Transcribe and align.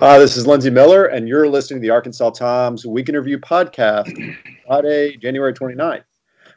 Hi, 0.00 0.18
this 0.18 0.34
is 0.38 0.46
Lindsey 0.46 0.70
Millar, 0.70 1.04
and 1.04 1.28
you're 1.28 1.46
listening 1.46 1.78
to 1.78 1.86
the 1.86 1.90
Arkansas 1.90 2.30
Times 2.30 2.86
Week 2.86 3.10
in 3.10 3.16
Review 3.16 3.38
podcast, 3.38 4.10
Friday, 4.66 5.18
January 5.18 5.52
29th. 5.52 6.04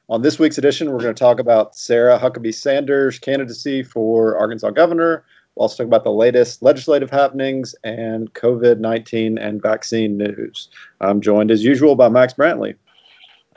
On 0.07 0.21
this 0.21 0.39
week's 0.39 0.57
edition, 0.57 0.89
we're 0.89 1.01
going 1.01 1.13
to 1.13 1.19
talk 1.19 1.41
about 1.41 1.75
Sarah 1.75 2.17
Huckabee 2.17 2.53
Sanders' 2.53 3.19
candidacy 3.19 3.83
for 3.83 4.37
Arkansas 4.37 4.69
governor. 4.69 5.25
We'll 5.55 5.63
also 5.63 5.83
talk 5.83 5.87
about 5.87 6.05
the 6.05 6.11
latest 6.13 6.63
legislative 6.63 7.09
happenings 7.09 7.75
and 7.83 8.33
COVID 8.33 8.79
19 8.79 9.37
and 9.37 9.61
vaccine 9.61 10.15
news. 10.15 10.69
I'm 11.01 11.19
joined, 11.19 11.51
as 11.51 11.65
usual, 11.65 11.97
by 11.97 12.07
Max 12.07 12.35
Brantley. 12.35 12.75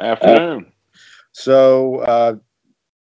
Afternoon. 0.01 0.67
So, 1.31 1.99
uh, 2.01 2.35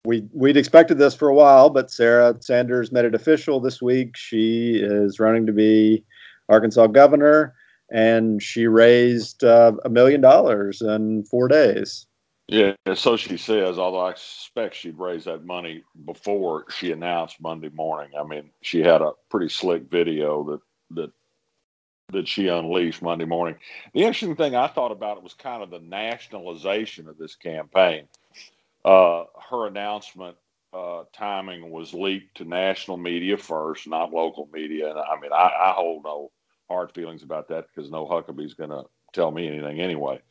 we 0.05 0.23
we'd 0.33 0.55
expected 0.55 0.99
this 0.99 1.15
for 1.15 1.29
a 1.29 1.33
while, 1.33 1.71
but 1.71 1.89
Sarah 1.89 2.35
Sanders 2.41 2.91
made 2.91 3.05
it 3.05 3.15
official 3.15 3.59
this 3.59 3.81
week. 3.81 4.15
She 4.15 4.75
is 4.75 5.19
running 5.19 5.47
to 5.47 5.51
be 5.51 6.05
Arkansas 6.49 6.87
governor, 6.87 7.55
and 7.91 8.41
she 8.41 8.67
raised 8.67 9.43
uh, 9.43 9.73
a 9.83 9.89
million 9.89 10.21
dollars 10.21 10.81
in 10.81 11.23
four 11.23 11.47
days. 11.47 12.07
Yeah, 12.47 12.75
so 12.93 13.17
she 13.17 13.37
says. 13.37 13.79
Although 13.79 14.05
I 14.05 14.13
suspect 14.13 14.75
she'd 14.75 14.99
raise 14.99 15.25
that 15.25 15.45
money 15.45 15.83
before 16.05 16.65
she 16.69 16.91
announced 16.91 17.41
Monday 17.41 17.69
morning. 17.69 18.11
I 18.19 18.23
mean, 18.23 18.51
she 18.61 18.81
had 18.81 19.01
a 19.01 19.13
pretty 19.29 19.49
slick 19.49 19.89
video 19.89 20.43
that 20.43 20.59
that 20.91 21.11
that 22.11 22.27
she 22.27 22.47
unleashed 22.47 23.01
Monday 23.01 23.25
morning. 23.25 23.55
The 23.93 24.01
interesting 24.01 24.35
thing 24.35 24.55
I 24.55 24.67
thought 24.67 24.91
about 24.91 25.17
it 25.17 25.23
was 25.23 25.33
kind 25.33 25.63
of 25.63 25.71
the 25.71 25.79
nationalization 25.79 27.07
of 27.07 27.17
this 27.17 27.35
campaign. 27.35 28.07
Uh, 28.83 29.23
her 29.49 29.65
announcement 29.65 30.35
uh, 30.71 31.05
timing 31.13 31.71
was 31.71 31.93
leaked 31.93 32.37
to 32.37 32.45
national 32.45 32.97
media 32.97 33.37
first, 33.37 33.87
not 33.87 34.13
local 34.13 34.47
media. 34.53 34.91
And 34.91 34.99
I 34.99 35.19
mean, 35.19 35.31
I, 35.33 35.49
I 35.59 35.73
hold 35.75 36.03
no 36.03 36.31
hard 36.69 36.91
feelings 36.93 37.23
about 37.23 37.47
that 37.49 37.67
because 37.67 37.91
no 37.91 38.05
Huckabee's 38.05 38.53
going 38.53 38.69
to 38.69 38.83
tell 39.13 39.31
me 39.31 39.47
anything 39.47 39.79
anyway. 39.79 40.21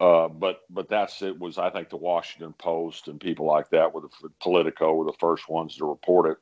Uh, 0.00 0.28
but 0.28 0.62
but 0.70 0.88
that's 0.88 1.20
it 1.20 1.38
was 1.38 1.58
I 1.58 1.68
think 1.68 1.90
the 1.90 1.96
Washington 1.96 2.54
Post 2.54 3.08
and 3.08 3.20
people 3.20 3.44
like 3.44 3.68
that 3.70 3.92
were 3.92 4.00
the 4.00 4.30
Politico 4.40 4.94
were 4.94 5.04
the 5.04 5.18
first 5.20 5.48
ones 5.48 5.76
to 5.76 5.84
report 5.84 6.30
it. 6.30 6.38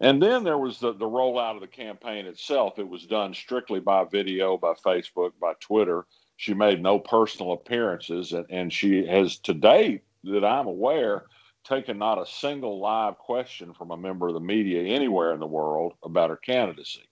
And 0.00 0.22
then 0.22 0.42
there 0.42 0.58
was 0.58 0.78
the, 0.78 0.92
the 0.92 1.06
rollout 1.06 1.54
of 1.54 1.60
the 1.60 1.68
campaign 1.68 2.26
itself. 2.26 2.78
It 2.78 2.88
was 2.88 3.06
done 3.06 3.32
strictly 3.34 3.80
by 3.80 4.04
video, 4.04 4.58
by 4.58 4.74
Facebook, 4.74 5.30
by 5.40 5.52
Twitter. 5.60 6.06
She 6.36 6.54
made 6.54 6.82
no 6.82 6.98
personal 6.98 7.52
appearances, 7.52 8.32
and, 8.32 8.44
and 8.50 8.72
she 8.72 9.06
has 9.06 9.38
to 9.40 9.54
date, 9.54 10.02
that 10.24 10.44
I'm 10.44 10.66
aware, 10.66 11.26
taken 11.62 11.98
not 11.98 12.20
a 12.20 12.26
single 12.26 12.80
live 12.80 13.16
question 13.18 13.72
from 13.74 13.92
a 13.92 13.96
member 13.96 14.26
of 14.26 14.34
the 14.34 14.40
media 14.40 14.82
anywhere 14.82 15.32
in 15.34 15.40
the 15.40 15.46
world 15.46 15.92
about 16.02 16.30
her 16.30 16.36
candidacy 16.36 17.08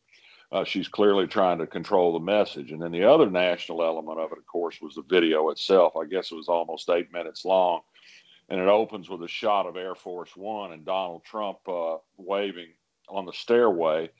uh, 0.52 0.64
she's 0.64 0.88
clearly 0.88 1.26
trying 1.26 1.58
to 1.58 1.66
control 1.66 2.12
the 2.12 2.18
message. 2.18 2.72
And 2.72 2.82
then 2.82 2.90
the 2.90 3.04
other 3.04 3.30
national 3.30 3.82
element 3.82 4.18
of 4.18 4.32
it, 4.32 4.38
of 4.38 4.46
course, 4.46 4.80
was 4.80 4.94
the 4.94 5.02
video 5.02 5.50
itself. 5.50 5.94
I 5.96 6.06
guess 6.06 6.32
it 6.32 6.36
was 6.36 6.48
almost 6.48 6.90
eight 6.90 7.12
minutes 7.12 7.44
long. 7.44 7.82
And 8.48 8.60
it 8.60 8.66
opens 8.66 9.08
with 9.08 9.22
a 9.22 9.28
shot 9.28 9.66
of 9.66 9.76
Air 9.76 9.94
Force 9.94 10.36
One 10.36 10.72
and 10.72 10.84
Donald 10.84 11.22
Trump 11.24 11.58
uh, 11.68 11.98
waving 12.16 12.70
on 13.08 13.26
the 13.26 13.32
stairway, 13.32 14.10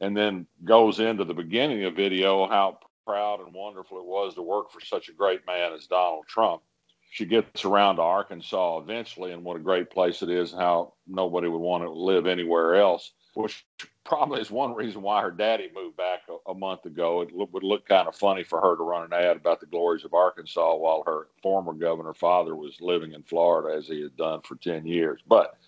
and 0.00 0.16
then 0.16 0.46
goes 0.64 0.98
into 0.98 1.24
the 1.24 1.34
beginning 1.34 1.84
of 1.84 1.94
video 1.94 2.46
how 2.48 2.78
proud 3.06 3.40
and 3.40 3.52
wonderful 3.54 3.98
it 3.98 4.04
was 4.04 4.34
to 4.34 4.42
work 4.42 4.70
for 4.70 4.80
such 4.80 5.08
a 5.08 5.12
great 5.12 5.46
man 5.46 5.72
as 5.72 5.86
Donald 5.86 6.26
Trump. 6.26 6.62
She 7.10 7.24
gets 7.24 7.64
around 7.64 7.96
to 7.96 8.02
Arkansas 8.02 8.78
eventually, 8.78 9.32
and 9.32 9.44
what 9.44 9.56
a 9.56 9.60
great 9.60 9.90
place 9.90 10.22
it 10.22 10.30
is, 10.30 10.52
and 10.52 10.60
how 10.60 10.94
nobody 11.06 11.48
would 11.48 11.58
want 11.58 11.84
to 11.84 11.90
live 11.90 12.26
anywhere 12.26 12.76
else 12.76 13.12
which 13.36 13.66
probably 14.02 14.40
is 14.40 14.50
one 14.50 14.74
reason 14.74 15.02
why 15.02 15.20
her 15.20 15.30
daddy 15.30 15.70
moved 15.74 15.98
back 15.98 16.22
a, 16.30 16.50
a 16.50 16.54
month 16.54 16.86
ago. 16.86 17.20
It 17.20 17.28
would 17.34 17.62
look 17.62 17.86
kind 17.86 18.08
of 18.08 18.16
funny 18.16 18.42
for 18.42 18.62
her 18.62 18.76
to 18.76 18.82
run 18.82 19.04
an 19.04 19.12
ad 19.12 19.36
about 19.36 19.60
the 19.60 19.66
glories 19.66 20.06
of 20.06 20.14
Arkansas 20.14 20.74
while 20.76 21.02
her 21.04 21.28
former 21.42 21.74
governor 21.74 22.14
father 22.14 22.56
was 22.56 22.80
living 22.80 23.12
in 23.12 23.22
Florida 23.22 23.76
as 23.76 23.88
he 23.88 24.00
had 24.00 24.16
done 24.16 24.40
for 24.40 24.56
10 24.56 24.86
years. 24.86 25.20
But 25.28 25.58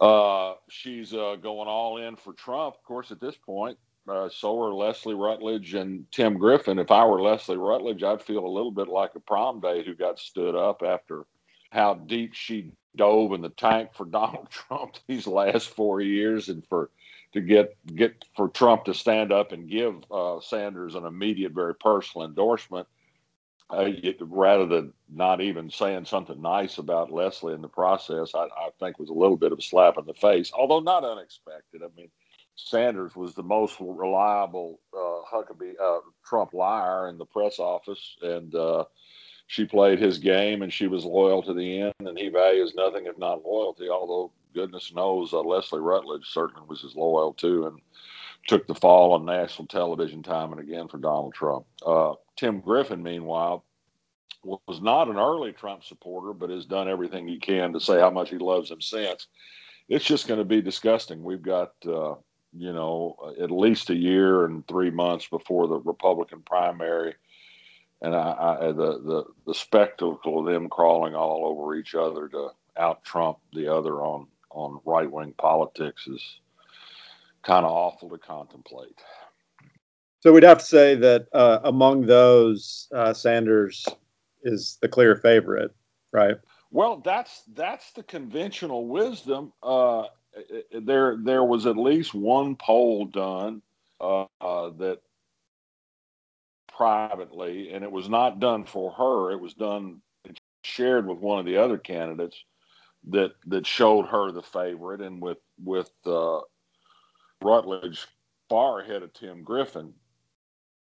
uh, 0.00 0.54
she's 0.68 1.12
uh, 1.12 1.36
going 1.42 1.66
all 1.66 1.96
in 1.98 2.14
for 2.14 2.34
Trump. 2.34 2.76
Of 2.76 2.84
course, 2.84 3.10
at 3.10 3.20
this 3.20 3.36
point, 3.36 3.76
uh, 4.08 4.28
so 4.28 4.62
are 4.62 4.72
Leslie 4.72 5.14
Rutledge 5.14 5.74
and 5.74 6.06
Tim 6.12 6.38
Griffin. 6.38 6.78
If 6.78 6.92
I 6.92 7.04
were 7.04 7.20
Leslie 7.20 7.56
Rutledge, 7.56 8.04
I'd 8.04 8.22
feel 8.22 8.46
a 8.46 8.46
little 8.46 8.70
bit 8.70 8.86
like 8.86 9.16
a 9.16 9.20
prom 9.20 9.58
date 9.58 9.86
who 9.86 9.94
got 9.96 10.20
stood 10.20 10.54
up 10.54 10.84
after 10.86 11.24
how 11.70 11.94
deep 11.94 12.32
she 12.32 12.70
dove 12.96 13.32
in 13.32 13.42
the 13.42 13.50
tank 13.50 13.90
for 13.94 14.04
Donald 14.10 14.50
Trump 14.50 14.96
these 15.06 15.26
last 15.26 15.70
four 15.70 16.00
years, 16.00 16.48
and 16.48 16.66
for 16.66 16.90
to 17.32 17.40
get 17.40 17.76
get 17.94 18.24
for 18.34 18.48
Trump 18.48 18.84
to 18.84 18.94
stand 18.94 19.32
up 19.32 19.52
and 19.52 19.68
give 19.68 20.04
uh, 20.10 20.40
Sanders 20.40 20.94
an 20.94 21.04
immediate, 21.04 21.52
very 21.52 21.74
personal 21.74 22.26
endorsement, 22.26 22.86
uh, 23.70 23.90
rather 24.20 24.66
than 24.66 24.92
not 25.12 25.40
even 25.40 25.70
saying 25.70 26.04
something 26.04 26.40
nice 26.40 26.78
about 26.78 27.12
Leslie 27.12 27.54
in 27.54 27.62
the 27.62 27.68
process, 27.68 28.32
I, 28.34 28.44
I, 28.44 28.70
think 28.78 28.98
was 28.98 29.08
a 29.08 29.14
little 29.14 29.36
bit 29.36 29.52
of 29.52 29.58
a 29.58 29.62
slap 29.62 29.98
in 29.98 30.06
the 30.06 30.14
face, 30.14 30.52
although 30.54 30.80
not 30.80 31.04
unexpected. 31.04 31.82
I 31.82 31.88
mean, 31.96 32.08
Sanders 32.54 33.16
was 33.16 33.34
the 33.34 33.42
most 33.42 33.76
reliable 33.80 34.80
uh, 34.94 35.22
Huckabee 35.30 35.74
uh, 35.82 35.98
Trump 36.24 36.54
liar 36.54 37.08
in 37.08 37.18
the 37.18 37.26
press 37.26 37.58
office, 37.58 38.16
and 38.22 38.54
uh, 38.54 38.84
she 39.46 39.64
played 39.64 39.98
his 39.98 40.18
game 40.18 40.62
and 40.62 40.72
she 40.72 40.86
was 40.86 41.04
loyal 41.04 41.42
to 41.42 41.54
the 41.54 41.80
end, 41.80 41.94
and 42.00 42.18
he 42.18 42.28
values 42.28 42.74
nothing 42.74 43.06
if 43.06 43.16
not 43.18 43.44
loyalty. 43.44 43.88
Although 43.88 44.32
goodness 44.54 44.92
knows 44.94 45.32
uh, 45.32 45.40
Leslie 45.40 45.80
Rutledge 45.80 46.26
certainly 46.26 46.66
was 46.68 46.84
as 46.84 46.96
loyal 46.96 47.32
too, 47.32 47.66
and 47.66 47.80
took 48.48 48.66
the 48.66 48.74
fall 48.74 49.12
on 49.12 49.24
national 49.24 49.66
television 49.66 50.22
time 50.22 50.52
and 50.52 50.60
again 50.60 50.88
for 50.88 50.98
Donald 50.98 51.34
Trump. 51.34 51.66
Uh, 51.84 52.14
Tim 52.36 52.60
Griffin, 52.60 53.02
meanwhile, 53.02 53.64
was 54.44 54.80
not 54.80 55.08
an 55.08 55.16
early 55.16 55.52
Trump 55.52 55.82
supporter, 55.82 56.32
but 56.32 56.50
has 56.50 56.64
done 56.64 56.88
everything 56.88 57.26
he 57.26 57.38
can 57.38 57.72
to 57.72 57.80
say 57.80 57.98
how 57.98 58.10
much 58.10 58.30
he 58.30 58.38
loves 58.38 58.70
him 58.70 58.80
since. 58.80 59.26
It's 59.88 60.04
just 60.04 60.28
going 60.28 60.38
to 60.38 60.44
be 60.44 60.62
disgusting. 60.62 61.22
We've 61.22 61.42
got, 61.42 61.72
uh, 61.84 62.14
you 62.52 62.72
know, 62.72 63.16
at 63.40 63.50
least 63.50 63.90
a 63.90 63.94
year 63.94 64.44
and 64.44 64.66
three 64.68 64.90
months 64.90 65.26
before 65.26 65.66
the 65.66 65.78
Republican 65.80 66.42
primary 66.42 67.14
and 68.02 68.14
I, 68.14 68.58
I, 68.60 68.66
the, 68.66 69.00
the 69.00 69.24
the 69.46 69.54
spectacle 69.54 70.40
of 70.40 70.46
them 70.46 70.68
crawling 70.68 71.14
all 71.14 71.46
over 71.46 71.74
each 71.74 71.94
other 71.94 72.28
to 72.28 72.50
out 72.76 73.02
trump 73.04 73.38
the 73.52 73.72
other 73.72 74.02
on 74.02 74.26
on 74.50 74.80
right 74.84 75.10
wing 75.10 75.34
politics 75.38 76.06
is 76.06 76.22
kind 77.42 77.64
of 77.64 77.70
awful 77.70 78.08
to 78.10 78.18
contemplate. 78.18 78.98
So 80.20 80.32
we'd 80.32 80.42
have 80.42 80.58
to 80.58 80.64
say 80.64 80.96
that 80.96 81.26
uh, 81.32 81.60
among 81.64 82.06
those, 82.06 82.88
uh, 82.92 83.14
Sanders 83.14 83.86
is 84.42 84.78
the 84.80 84.88
clear 84.88 85.14
favorite, 85.14 85.72
right? 86.12 86.36
Well, 86.72 86.96
that's 87.04 87.42
that's 87.54 87.92
the 87.92 88.02
conventional 88.02 88.88
wisdom. 88.88 89.52
Uh, 89.62 90.06
there 90.72 91.16
there 91.22 91.44
was 91.44 91.66
at 91.66 91.76
least 91.76 92.14
one 92.14 92.56
poll 92.56 93.06
done 93.06 93.62
uh, 94.00 94.26
uh, 94.40 94.70
that 94.78 95.00
privately, 96.76 97.72
and 97.72 97.82
it 97.82 97.90
was 97.90 98.08
not 98.08 98.38
done 98.38 98.64
for 98.64 98.92
her. 98.92 99.32
It 99.32 99.40
was 99.40 99.54
done 99.54 100.02
shared 100.62 101.06
with 101.06 101.18
one 101.18 101.38
of 101.38 101.46
the 101.46 101.56
other 101.56 101.78
candidates 101.78 102.42
that 103.08 103.32
that 103.46 103.66
showed 103.66 104.06
her 104.06 104.30
the 104.30 104.42
favorite, 104.42 105.00
and 105.00 105.22
with 105.22 105.38
with 105.62 105.90
uh, 106.04 106.40
Rutledge 107.42 108.06
far 108.48 108.80
ahead 108.80 109.02
of 109.02 109.12
Tim 109.12 109.42
Griffin. 109.42 109.94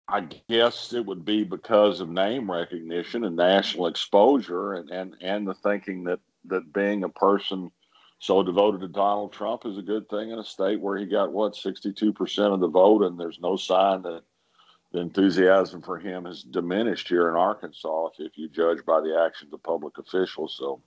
I 0.08 0.28
guess 0.50 0.94
it 0.94 1.06
would 1.06 1.24
be 1.24 1.44
because 1.44 2.00
of 2.00 2.10
name 2.10 2.52
recognition 2.52 3.24
and 3.24 3.36
national 3.36 3.88
exposure, 3.88 4.74
and 4.74 4.90
and 4.90 5.16
and 5.22 5.48
the 5.48 5.56
thinking 5.56 6.06
that 6.06 6.20
that 6.46 6.74
being 6.74 7.04
a 7.04 7.10
person 7.10 7.72
so 8.20 8.44
devoted 8.44 8.82
to 8.82 8.88
Donald 8.88 9.34
Trump 9.34 9.66
is 9.66 9.78
a 9.78 9.82
good 9.82 10.08
thing 10.08 10.30
in 10.30 10.38
a 10.38 10.44
state 10.44 10.80
where 10.80 10.96
he 10.96 11.06
got 11.06 11.32
what 11.32 11.54
62% 11.54 12.54
of 12.54 12.60
the 12.60 12.68
vote, 12.68 13.02
and 13.02 13.20
there's 13.20 13.40
no 13.42 13.56
sign 13.56 14.04
that 14.04 14.22
the 14.92 15.00
enthusiasm 15.00 15.82
for 15.82 15.98
him 15.98 16.26
has 16.26 16.44
diminished 16.44 17.08
here 17.08 17.30
in 17.30 17.36
Arkansas 17.36 18.08
if, 18.08 18.32
if 18.32 18.38
you 18.38 18.50
judge 18.50 18.80
by 18.86 19.00
the 19.00 19.18
actions 19.26 19.54
of 19.54 19.64
public 19.64 19.98
officials. 19.98 20.56
So, 20.58 20.82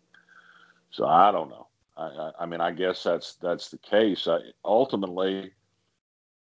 so 0.90 1.06
I 1.06 1.32
don't 1.32 1.48
know. 1.48 1.68
I, 1.96 2.04
I, 2.04 2.30
I 2.40 2.46
mean, 2.46 2.60
I 2.60 2.72
guess 2.72 3.02
that's 3.02 3.34
that's 3.36 3.70
the 3.70 3.78
case. 3.78 4.26
I, 4.26 4.38
ultimately, 4.64 5.52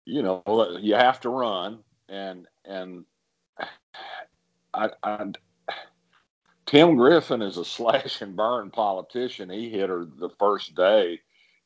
you 0.05 0.21
know, 0.21 0.43
you 0.79 0.95
have 0.95 1.19
to 1.21 1.29
run, 1.29 1.79
and 2.07 2.45
and 2.65 3.05
I, 4.73 4.89
I 5.01 5.25
Tim 6.65 6.97
Griffin 6.97 7.41
is 7.41 7.57
a 7.57 7.65
slash 7.65 8.21
and 8.21 8.35
burn 8.35 8.69
politician. 8.69 9.49
He 9.49 9.69
hit 9.69 9.89
her 9.89 10.05
the 10.05 10.29
first 10.37 10.75
day 10.75 11.19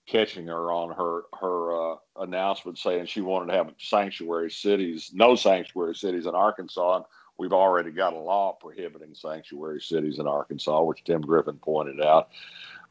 catching 0.06 0.48
her 0.48 0.72
on 0.72 0.90
her 0.96 1.24
her 1.40 1.94
uh, 1.94 1.96
announcement 2.20 2.78
saying 2.78 3.06
she 3.06 3.22
wanted 3.22 3.52
to 3.52 3.58
have 3.58 3.74
sanctuary 3.78 4.52
cities, 4.52 5.12
no 5.14 5.36
sanctuary 5.36 5.96
cities 5.96 6.26
in 6.26 6.36
Arkansas. 6.36 6.98
And 6.98 7.06
we've 7.38 7.54
already 7.54 7.92
got 7.92 8.14
a 8.14 8.20
law 8.20 8.58
prohibiting 8.60 9.16
sanctuary 9.16 9.82
cities 9.82 10.20
in 10.20 10.28
Arkansas, 10.28 10.84
which 10.84 11.04
Tim 11.04 11.22
Griffin 11.22 11.58
pointed 11.58 12.02
out. 12.02 12.30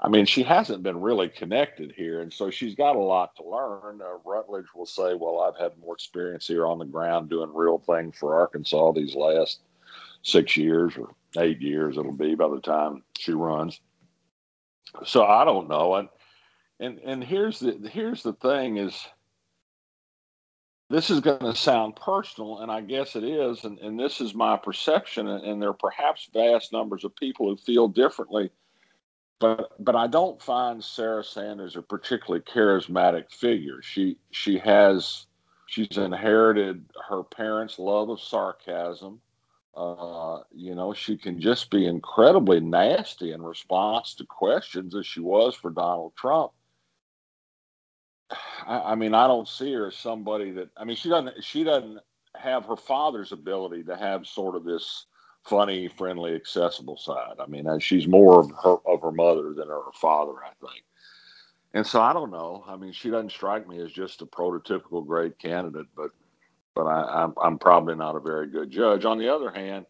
I 0.01 0.09
mean, 0.09 0.27
she 0.27 0.43
hasn't 0.43 0.83
been 0.83 1.01
really 1.01 1.29
connected 1.29 1.93
here, 1.93 2.23
and 2.23 2.33
so 2.33 2.51
she's 2.51 2.75
got 2.75 2.97
a 2.97 3.01
lot 3.01 3.37
to 3.37 3.45
learn. 3.45 4.01
Uh, 4.03 4.19
Rutledge 4.25 4.67
will 4.75 4.87
say, 4.87 5.15
"Well, 5.15 5.41
I've 5.41 5.61
had 5.61 5.79
more 5.79 5.95
experience 5.95 6.47
here 6.47 6.67
on 6.67 6.79
the 6.79 6.85
ground 6.85 7.29
doing 7.29 7.55
real 7.55 7.79
things 7.79 8.17
for 8.19 8.35
Arkansas 8.35 8.93
these 8.93 9.15
last 9.15 9.61
six 10.23 10.57
years 10.57 10.97
or 10.97 11.15
eight 11.39 11.61
years. 11.61 11.99
It'll 11.99 12.11
be 12.11 12.35
by 12.35 12.49
the 12.49 12.61
time 12.61 13.05
she 13.17 13.33
runs." 13.33 13.81
So 15.05 15.25
I 15.25 15.45
don't 15.45 15.69
know, 15.69 15.95
and 15.95 16.09
and 16.83 16.99
and 16.99 17.25
here's 17.25 17.61
the 17.61 17.89
here's 17.91 18.23
the 18.23 18.35
thing 18.35 18.77
is 18.77 19.07
this 20.91 21.09
is 21.09 21.21
going 21.21 21.41
to 21.41 21.55
sound 21.55 21.97
personal, 21.97 22.59
and 22.59 22.71
I 22.71 22.83
guess 22.83 23.17
it 23.17 23.25
is, 23.25 23.65
and, 23.65 23.79
and 23.79 23.99
this 23.99 24.21
is 24.21 24.35
my 24.35 24.59
perception, 24.59 25.27
and, 25.27 25.43
and 25.43 25.63
there 25.63 25.71
are 25.71 25.75
perhaps 25.75 26.29
vast 26.35 26.71
numbers 26.71 27.05
of 27.05 27.17
people 27.17 27.49
who 27.49 27.57
feel 27.57 27.89
differently 27.89 28.51
but 29.43 29.73
but 29.85 29.97
I 29.97 30.07
don't 30.07 30.41
find 30.41 30.83
Sarah 30.83 31.25
Sanders 31.25 31.75
a 31.75 31.83
particularly 31.83 32.45
charismatic 32.45 33.33
figure. 33.33 33.83
She 33.83 34.17
she 34.31 34.57
has 34.59 35.27
she's 35.67 35.99
inherited 35.99 36.85
her 37.09 37.25
parents' 37.25 37.79
love 37.79 38.09
of 38.09 38.21
sarcasm. 38.21 39.21
Uh, 39.75 40.43
you 40.55 40.77
know, 40.77 40.95
she 40.95 41.17
can 41.17 41.41
just 41.41 41.71
be 41.71 41.87
incredibly 41.87 42.61
nasty 42.61 43.33
in 43.33 43.43
response 43.43 44.15
to 44.15 44.25
questions 44.25 44.95
as 44.95 45.07
she 45.07 45.19
was 45.19 45.57
for 45.57 45.71
Donald 45.73 46.13
Trump. 46.15 46.53
I, 48.67 48.95
mean, 48.95 49.15
I 49.15 49.27
don't 49.27 49.49
see 49.49 49.73
her 49.73 49.89
as 49.89 49.97
somebody 49.97 50.51
that 50.53 50.71
I 50.77 50.85
mean 50.85 50.97
she 50.97 51.09
doesn't 51.09 51.43
she 51.43 51.65
doesn't 51.65 51.99
have 52.37 52.65
her 52.65 52.77
father's 52.77 53.33
ability 53.33 53.85
to 53.85 53.97
have 53.97 54.27
sort 54.27 54.57
of 54.57 54.65
this 54.65 55.07
funny, 55.45 55.89
friendly, 55.89 56.35
accessible 56.35 56.97
side. 56.97 57.35
I 57.39 57.47
mean, 57.47 57.67
uh, 57.67 57.79
she's 57.79 58.07
more 58.07 58.41
of 58.41 58.51
her 58.63 58.77
of 58.87 59.03
her 59.03 59.13
mother 59.13 59.53
than 59.55 59.69
her 59.69 59.93
father, 59.95 60.33
I 60.45 60.51
think. 60.61 60.85
And 61.75 61.87
so 61.87 62.01
I 62.01 62.13
don't 62.13 62.31
know. 62.31 62.65
I 62.67 62.77
mean, 62.77 62.93
she 62.93 63.11
doesn't 63.11 63.33
strike 63.33 63.67
me 63.67 63.81
as 63.81 63.93
just 63.93 64.23
a 64.23 64.27
prototypical 64.27 65.07
great 65.07 65.39
candidate, 65.39 65.87
but 65.97 66.11
but 66.75 66.87
I, 66.87 67.23
I'm 67.23 67.35
I'm 67.43 67.59
probably 67.59 67.95
not 67.95 68.17
a 68.17 68.21
very 68.21 68.49
good 68.49 68.71
judge. 68.71 69.05
On 69.05 69.19
the 69.19 69.29
other 69.35 69.51
hand, 69.51 69.87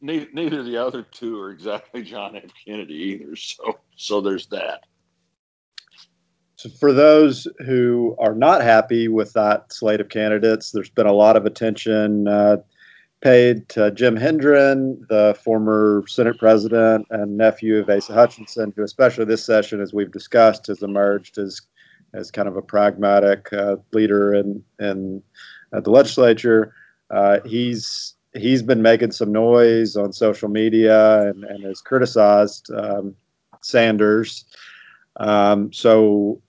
neither, 0.00 0.28
neither 0.32 0.62
the 0.62 0.76
other 0.76 1.02
two 1.02 1.40
are 1.40 1.50
exactly 1.50 2.02
John 2.02 2.36
F. 2.36 2.50
Kennedy 2.64 2.94
either. 2.94 3.36
So 3.36 3.78
so 3.96 4.20
there's 4.20 4.46
that. 4.48 4.84
So 6.58 6.68
for 6.70 6.92
those 6.92 7.46
who 7.64 8.16
are 8.18 8.34
not 8.34 8.62
happy 8.62 9.06
with 9.06 9.32
that 9.34 9.72
slate 9.72 10.00
of 10.00 10.08
candidates, 10.08 10.72
there's 10.72 10.90
been 10.90 11.06
a 11.06 11.12
lot 11.12 11.36
of 11.36 11.46
attention. 11.46 12.26
Uh, 12.26 12.56
paid 13.20 13.68
to 13.68 13.92
Jim 13.92 14.16
Hendren, 14.16 15.04
the 15.08 15.38
former 15.40 16.02
Senate 16.08 16.36
president 16.38 17.06
and 17.10 17.36
nephew 17.36 17.78
of 17.78 17.88
Asa 17.88 18.12
Hutchinson, 18.12 18.72
who, 18.74 18.82
especially 18.82 19.24
this 19.24 19.44
session, 19.44 19.80
as 19.80 19.94
we've 19.94 20.10
discussed, 20.10 20.66
has 20.66 20.82
emerged 20.82 21.38
as 21.38 21.60
as 22.12 22.30
kind 22.32 22.48
of 22.48 22.56
a 22.56 22.62
pragmatic 22.62 23.52
uh, 23.52 23.76
leader 23.92 24.34
in 24.34 24.62
in 24.80 25.22
uh, 25.72 25.80
the 25.80 25.90
legislature. 25.90 26.74
Uh, 27.10 27.38
he's 27.44 28.14
he's 28.34 28.64
been 28.64 28.82
making 28.82 29.12
some 29.12 29.30
noise 29.30 29.94
on 29.94 30.12
social 30.12 30.48
media 30.48 31.22
and, 31.28 31.44
and 31.44 31.62
has 31.62 31.80
criticized 31.80 32.68
um, 32.72 33.14
Sanders. 33.62 34.44
Um, 35.18 35.72
so 35.72 36.40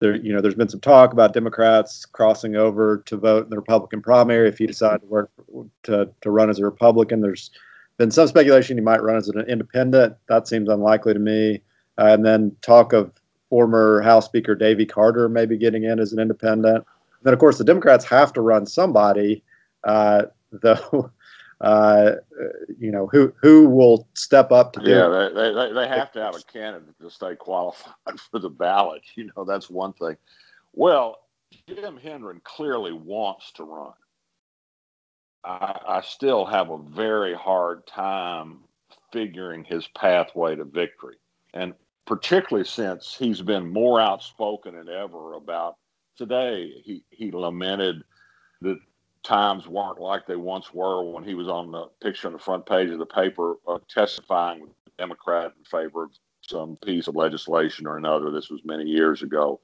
there, 0.00 0.16
you 0.16 0.32
know, 0.32 0.40
there's 0.40 0.54
been 0.54 0.68
some 0.68 0.80
talk 0.80 1.12
about 1.12 1.32
Democrats 1.32 2.04
crossing 2.04 2.56
over 2.56 2.98
to 3.06 3.16
vote 3.16 3.44
in 3.44 3.50
the 3.50 3.56
Republican 3.56 4.02
primary 4.02 4.48
if 4.48 4.58
he 4.58 4.66
decided 4.66 5.00
to 5.00 5.06
work 5.06 5.30
to, 5.84 6.08
to 6.20 6.30
run 6.30 6.50
as 6.50 6.58
a 6.58 6.64
Republican. 6.64 7.20
There's 7.20 7.50
been 7.96 8.10
some 8.10 8.28
speculation 8.28 8.76
he 8.76 8.82
might 8.82 9.02
run 9.02 9.16
as 9.16 9.28
an 9.28 9.40
independent. 9.48 10.14
That 10.28 10.48
seems 10.48 10.68
unlikely 10.68 11.14
to 11.14 11.18
me. 11.18 11.62
Uh, 11.98 12.08
and 12.08 12.26
then 12.26 12.54
talk 12.60 12.92
of 12.92 13.10
former 13.48 14.02
House 14.02 14.26
Speaker 14.26 14.54
Davy 14.54 14.84
Carter 14.84 15.28
maybe 15.28 15.56
getting 15.56 15.84
in 15.84 15.98
as 15.98 16.12
an 16.12 16.18
independent. 16.18 16.76
And 16.76 16.84
then, 17.22 17.32
of 17.32 17.40
course, 17.40 17.56
the 17.56 17.64
Democrats 17.64 18.04
have 18.04 18.32
to 18.34 18.42
run 18.42 18.66
somebody, 18.66 19.42
uh, 19.84 20.24
though 20.52 21.10
uh, 21.60 22.12
you 22.78 22.90
know, 22.90 23.06
who 23.06 23.32
who 23.40 23.68
will 23.68 24.06
step 24.14 24.52
up 24.52 24.72
to 24.74 24.80
do 24.80 24.90
yeah, 24.90 25.28
they, 25.34 25.52
they, 25.52 25.72
they 25.72 25.88
have 25.88 26.12
to 26.12 26.20
have 26.20 26.36
a 26.36 26.42
candidate 26.42 26.94
to 27.00 27.10
stay 27.10 27.34
qualified 27.34 27.94
for 28.30 28.38
the 28.38 28.50
ballot. 28.50 29.02
You 29.14 29.30
know, 29.34 29.44
that's 29.44 29.70
one 29.70 29.92
thing. 29.94 30.16
Well, 30.74 31.16
Jim 31.68 31.96
Hendren 31.96 32.40
clearly 32.44 32.92
wants 32.92 33.52
to 33.52 33.64
run. 33.64 33.92
I, 35.44 35.80
I 35.88 36.00
still 36.02 36.44
have 36.44 36.70
a 36.70 36.78
very 36.78 37.34
hard 37.34 37.86
time 37.86 38.58
figuring 39.12 39.64
his 39.64 39.86
pathway 39.88 40.56
to 40.56 40.64
victory. 40.64 41.16
And 41.54 41.72
particularly 42.04 42.66
since 42.66 43.16
he's 43.18 43.40
been 43.40 43.72
more 43.72 44.00
outspoken 44.00 44.74
than 44.74 44.88
ever 44.88 45.34
about 45.34 45.76
today, 46.16 46.72
he, 46.84 47.04
he 47.10 47.30
lamented 47.30 48.02
that 48.60 48.78
times 49.26 49.66
weren't 49.66 50.00
like 50.00 50.26
they 50.26 50.36
once 50.36 50.72
were 50.72 51.02
when 51.02 51.24
he 51.24 51.34
was 51.34 51.48
on 51.48 51.72
the 51.72 51.86
picture 52.00 52.28
on 52.28 52.32
the 52.32 52.38
front 52.38 52.64
page 52.64 52.90
of 52.90 52.98
the 52.98 53.06
paper 53.06 53.56
uh, 53.66 53.78
testifying 53.88 54.60
with 54.60 54.70
a 54.70 54.90
Democrat 54.98 55.52
in 55.58 55.64
favor 55.64 56.04
of 56.04 56.10
some 56.42 56.76
piece 56.76 57.08
of 57.08 57.16
legislation 57.16 57.86
or 57.86 57.96
another. 57.96 58.30
This 58.30 58.50
was 58.50 58.64
many 58.64 58.84
years 58.84 59.22
ago. 59.22 59.60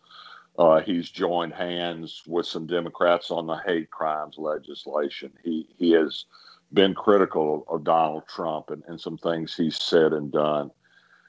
Uh, 0.59 0.81
he's 0.81 1.09
joined 1.09 1.55
hands 1.55 2.23
with 2.26 2.44
some 2.44 2.67
Democrats 2.67 3.31
on 3.31 3.47
the 3.47 3.56
hate 3.64 3.91
crimes 3.91 4.37
legislation. 4.37 5.32
He 5.44 5.69
he 5.79 5.93
has 5.93 6.26
been 6.73 6.94
critical 6.94 7.65
of 7.69 7.85
Donald 7.85 8.25
Trump 8.26 8.70
and, 8.70 8.82
and 8.88 9.00
some 9.00 9.17
things 9.19 9.55
he's 9.55 9.81
said 9.81 10.12
and 10.12 10.32
done. 10.32 10.70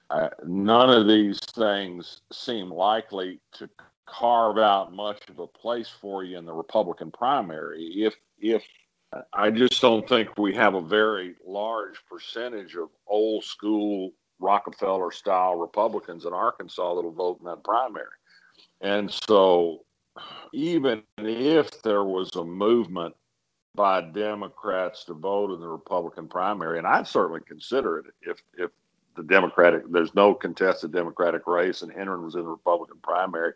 Uh, 0.10 0.30
none 0.46 0.90
of 0.90 1.08
these 1.08 1.40
things 1.40 2.22
seem 2.32 2.70
likely 2.70 3.40
to 3.54 3.70
carve 4.06 4.58
out 4.58 4.94
much 4.94 5.22
of 5.30 5.40
a 5.40 5.48
place 5.48 5.90
for 6.02 6.24
you 6.24 6.38
in 6.38 6.46
the 6.46 6.54
Republican 6.54 7.12
primary. 7.12 7.84
If 7.96 8.16
if 8.40 8.64
I 9.32 9.52
just 9.52 9.82
don't 9.82 10.08
think 10.08 10.38
we 10.38 10.56
have 10.56 10.74
a 10.74 10.82
very 10.82 11.36
large 11.46 12.04
percentage 12.10 12.76
of 12.76 12.90
old 13.08 13.44
school 13.44 14.12
Rockefeller 14.40 15.12
style 15.12 15.56
Republicans 15.56 16.26
in 16.26 16.34
Arkansas 16.34 16.96
that'll 16.96 17.12
vote 17.12 17.40
in 17.40 17.46
that 17.46 17.64
primary. 17.64 18.06
And 18.82 19.12
so 19.12 19.86
even 20.54 21.04
if 21.18 21.82
there 21.82 22.04
was 22.04 22.36
a 22.36 22.44
movement 22.44 23.16
by 23.76 24.02
Democrats 24.02 25.06
to 25.06 25.14
vote 25.14 25.54
in 25.54 25.60
the 25.60 25.68
Republican 25.68 26.28
primary, 26.28 26.78
and 26.78 26.86
I'd 26.86 27.08
certainly 27.08 27.42
consider 27.48 28.00
it 28.00 28.06
if 28.22 28.42
if 28.58 28.70
the 29.16 29.24
Democratic 29.24 29.84
there's 29.90 30.14
no 30.16 30.34
contested 30.34 30.92
Democratic 30.92 31.48
race 31.48 31.82
and 31.82 31.92
Hendren 31.92 32.24
was 32.24 32.36
in 32.36 32.42
the 32.42 32.50
Republican 32.50 32.98
primary, 33.04 33.54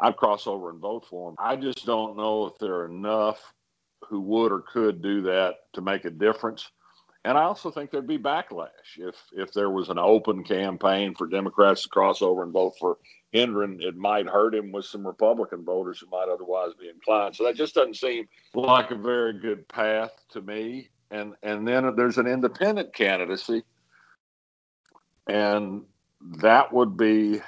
I'd 0.00 0.16
cross 0.16 0.46
over 0.46 0.70
and 0.70 0.80
vote 0.80 1.06
for 1.08 1.30
him. 1.30 1.36
I 1.38 1.56
just 1.56 1.84
don't 1.86 2.16
know 2.16 2.46
if 2.46 2.58
there 2.58 2.76
are 2.76 2.86
enough 2.86 3.52
who 4.08 4.20
would 4.20 4.52
or 4.52 4.60
could 4.60 5.02
do 5.02 5.22
that 5.22 5.72
to 5.74 5.80
make 5.80 6.04
a 6.04 6.10
difference. 6.10 6.70
And 7.24 7.36
I 7.36 7.42
also 7.42 7.70
think 7.70 7.90
there'd 7.90 8.06
be 8.06 8.18
backlash 8.18 8.96
if 8.96 9.14
if 9.32 9.52
there 9.52 9.68
was 9.68 9.90
an 9.90 9.98
open 9.98 10.42
campaign 10.42 11.14
for 11.14 11.26
Democrats 11.26 11.82
to 11.82 11.88
cross 11.90 12.22
over 12.22 12.42
and 12.42 12.52
vote 12.52 12.74
for 12.78 12.96
Hendren. 13.34 13.78
It 13.82 13.96
might 13.96 14.26
hurt 14.26 14.54
him 14.54 14.72
with 14.72 14.86
some 14.86 15.06
Republican 15.06 15.62
voters 15.62 16.00
who 16.00 16.06
might 16.06 16.28
otherwise 16.32 16.72
be 16.80 16.88
inclined. 16.88 17.36
So 17.36 17.44
that 17.44 17.56
just 17.56 17.74
doesn't 17.74 17.96
seem 17.96 18.26
like 18.54 18.90
a 18.90 18.96
very 18.96 19.34
good 19.34 19.68
path 19.68 20.12
to 20.30 20.40
me. 20.40 20.88
And 21.10 21.34
and 21.42 21.68
then 21.68 21.94
there's 21.94 22.16
an 22.16 22.26
independent 22.26 22.94
candidacy, 22.94 23.64
and 25.30 25.82
that 26.42 26.72
would 26.72 26.96
be 26.96 27.40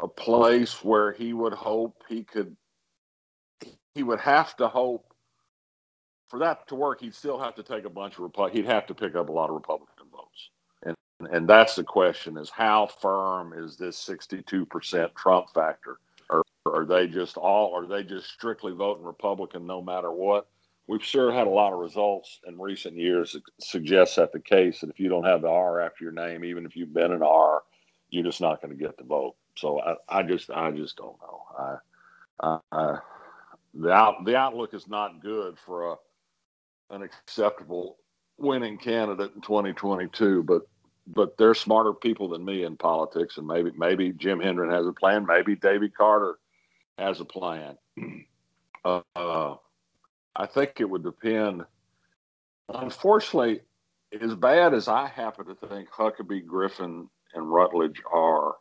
a 0.00 0.08
place 0.08 0.82
where 0.82 1.12
he 1.12 1.34
would 1.34 1.52
hope 1.52 2.02
he 2.08 2.24
could 2.24 2.56
he 3.94 4.02
would 4.02 4.20
have 4.20 4.56
to 4.56 4.66
hope 4.68 5.12
for 6.28 6.38
that 6.38 6.66
to 6.66 6.74
work 6.74 7.02
he'd 7.02 7.14
still 7.14 7.38
have 7.38 7.54
to 7.54 7.62
take 7.62 7.84
a 7.84 7.90
bunch 7.90 8.18
of 8.18 8.24
Repu- 8.24 8.50
he'd 8.50 8.64
have 8.64 8.86
to 8.86 8.94
pick 8.94 9.14
up 9.14 9.28
a 9.28 9.32
lot 9.32 9.50
of 9.50 9.54
republican 9.54 10.06
votes. 10.10 10.50
And 10.84 10.96
and 11.30 11.46
that's 11.46 11.76
the 11.76 11.84
question 11.84 12.38
is 12.38 12.48
how 12.48 12.86
firm 12.86 13.52
is 13.52 13.76
this 13.76 13.96
62% 13.98 15.14
trump 15.14 15.48
factor? 15.54 15.98
Or 16.30 16.42
are 16.64 16.86
they 16.86 17.06
just 17.06 17.36
all 17.36 17.74
are 17.76 17.86
they 17.86 18.02
just 18.02 18.30
strictly 18.30 18.72
voting 18.72 19.04
republican 19.04 19.66
no 19.66 19.82
matter 19.82 20.10
what 20.10 20.48
we've 20.92 21.04
sure 21.04 21.32
had 21.32 21.46
a 21.46 21.50
lot 21.50 21.72
of 21.72 21.78
results 21.78 22.40
in 22.46 22.60
recent 22.60 22.96
years 22.96 23.32
that 23.32 23.42
suggest 23.60 24.16
that 24.16 24.32
the 24.32 24.40
case 24.40 24.80
that 24.80 24.90
if 24.90 25.00
you 25.00 25.08
don't 25.08 25.24
have 25.24 25.42
the 25.42 25.48
r 25.48 25.80
after 25.80 26.04
your 26.04 26.12
name 26.12 26.44
even 26.44 26.66
if 26.66 26.76
you've 26.76 26.94
been 26.94 27.12
an 27.12 27.22
r 27.22 27.62
you're 28.10 28.24
just 28.24 28.40
not 28.40 28.60
going 28.60 28.76
to 28.76 28.82
get 28.82 28.96
the 28.96 29.04
vote 29.04 29.34
so 29.56 29.80
I, 29.80 29.96
I 30.08 30.22
just 30.22 30.50
I 30.50 30.70
just 30.70 30.96
don't 30.96 31.16
know. 31.20 31.78
I, 32.40 32.58
I, 32.72 32.98
the 33.74 33.90
out 33.90 34.24
the 34.24 34.36
outlook 34.36 34.74
is 34.74 34.88
not 34.88 35.22
good 35.22 35.58
for 35.64 35.92
a 35.92 35.96
an 36.90 37.02
acceptable 37.02 37.96
winning 38.38 38.78
candidate 38.78 39.32
in 39.34 39.40
2022. 39.40 40.42
But 40.42 40.62
but 41.06 41.36
they're 41.36 41.54
smarter 41.54 41.92
people 41.92 42.28
than 42.28 42.44
me 42.44 42.64
in 42.64 42.76
politics, 42.76 43.38
and 43.38 43.46
maybe 43.46 43.72
maybe 43.76 44.12
Jim 44.12 44.40
Hendren 44.40 44.70
has 44.70 44.86
a 44.86 44.92
plan. 44.92 45.26
Maybe 45.26 45.56
Davy 45.56 45.88
Carter 45.88 46.38
has 46.98 47.20
a 47.20 47.24
plan. 47.24 47.76
Uh, 48.84 49.00
uh, 49.14 49.54
I 50.34 50.46
think 50.46 50.80
it 50.80 50.88
would 50.88 51.02
depend. 51.02 51.64
Unfortunately, 52.68 53.60
as 54.20 54.34
bad 54.34 54.74
as 54.74 54.88
I 54.88 55.06
happen 55.06 55.46
to 55.46 55.54
think 55.54 55.90
Huckabee 55.90 56.46
Griffin 56.46 57.08
and 57.34 57.52
Rutledge 57.52 58.02
are 58.12 58.56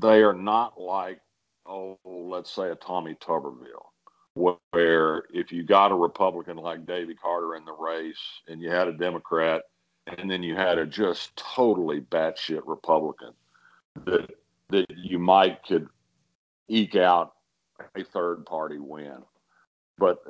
they 0.00 0.22
are 0.22 0.34
not 0.34 0.80
like 0.80 1.20
oh 1.66 1.98
let's 2.04 2.50
say 2.50 2.70
a 2.70 2.74
Tommy 2.74 3.14
Tuberville 3.14 3.90
where 4.34 5.24
if 5.32 5.52
you 5.52 5.62
got 5.62 5.92
a 5.92 5.94
Republican 5.94 6.56
like 6.56 6.86
Davy 6.86 7.14
Carter 7.14 7.56
in 7.56 7.64
the 7.64 7.72
race 7.72 8.40
and 8.48 8.62
you 8.62 8.70
had 8.70 8.88
a 8.88 8.92
Democrat 8.92 9.62
and 10.06 10.30
then 10.30 10.42
you 10.42 10.54
had 10.54 10.78
a 10.78 10.86
just 10.86 11.36
totally 11.36 12.00
batshit 12.00 12.62
Republican 12.64 13.32
that 14.06 14.30
that 14.70 14.86
you 14.96 15.18
might 15.18 15.62
could 15.64 15.88
eke 16.68 16.96
out 16.96 17.34
a 17.96 18.04
third 18.04 18.46
party 18.46 18.78
win. 18.78 19.18
But 20.00 20.24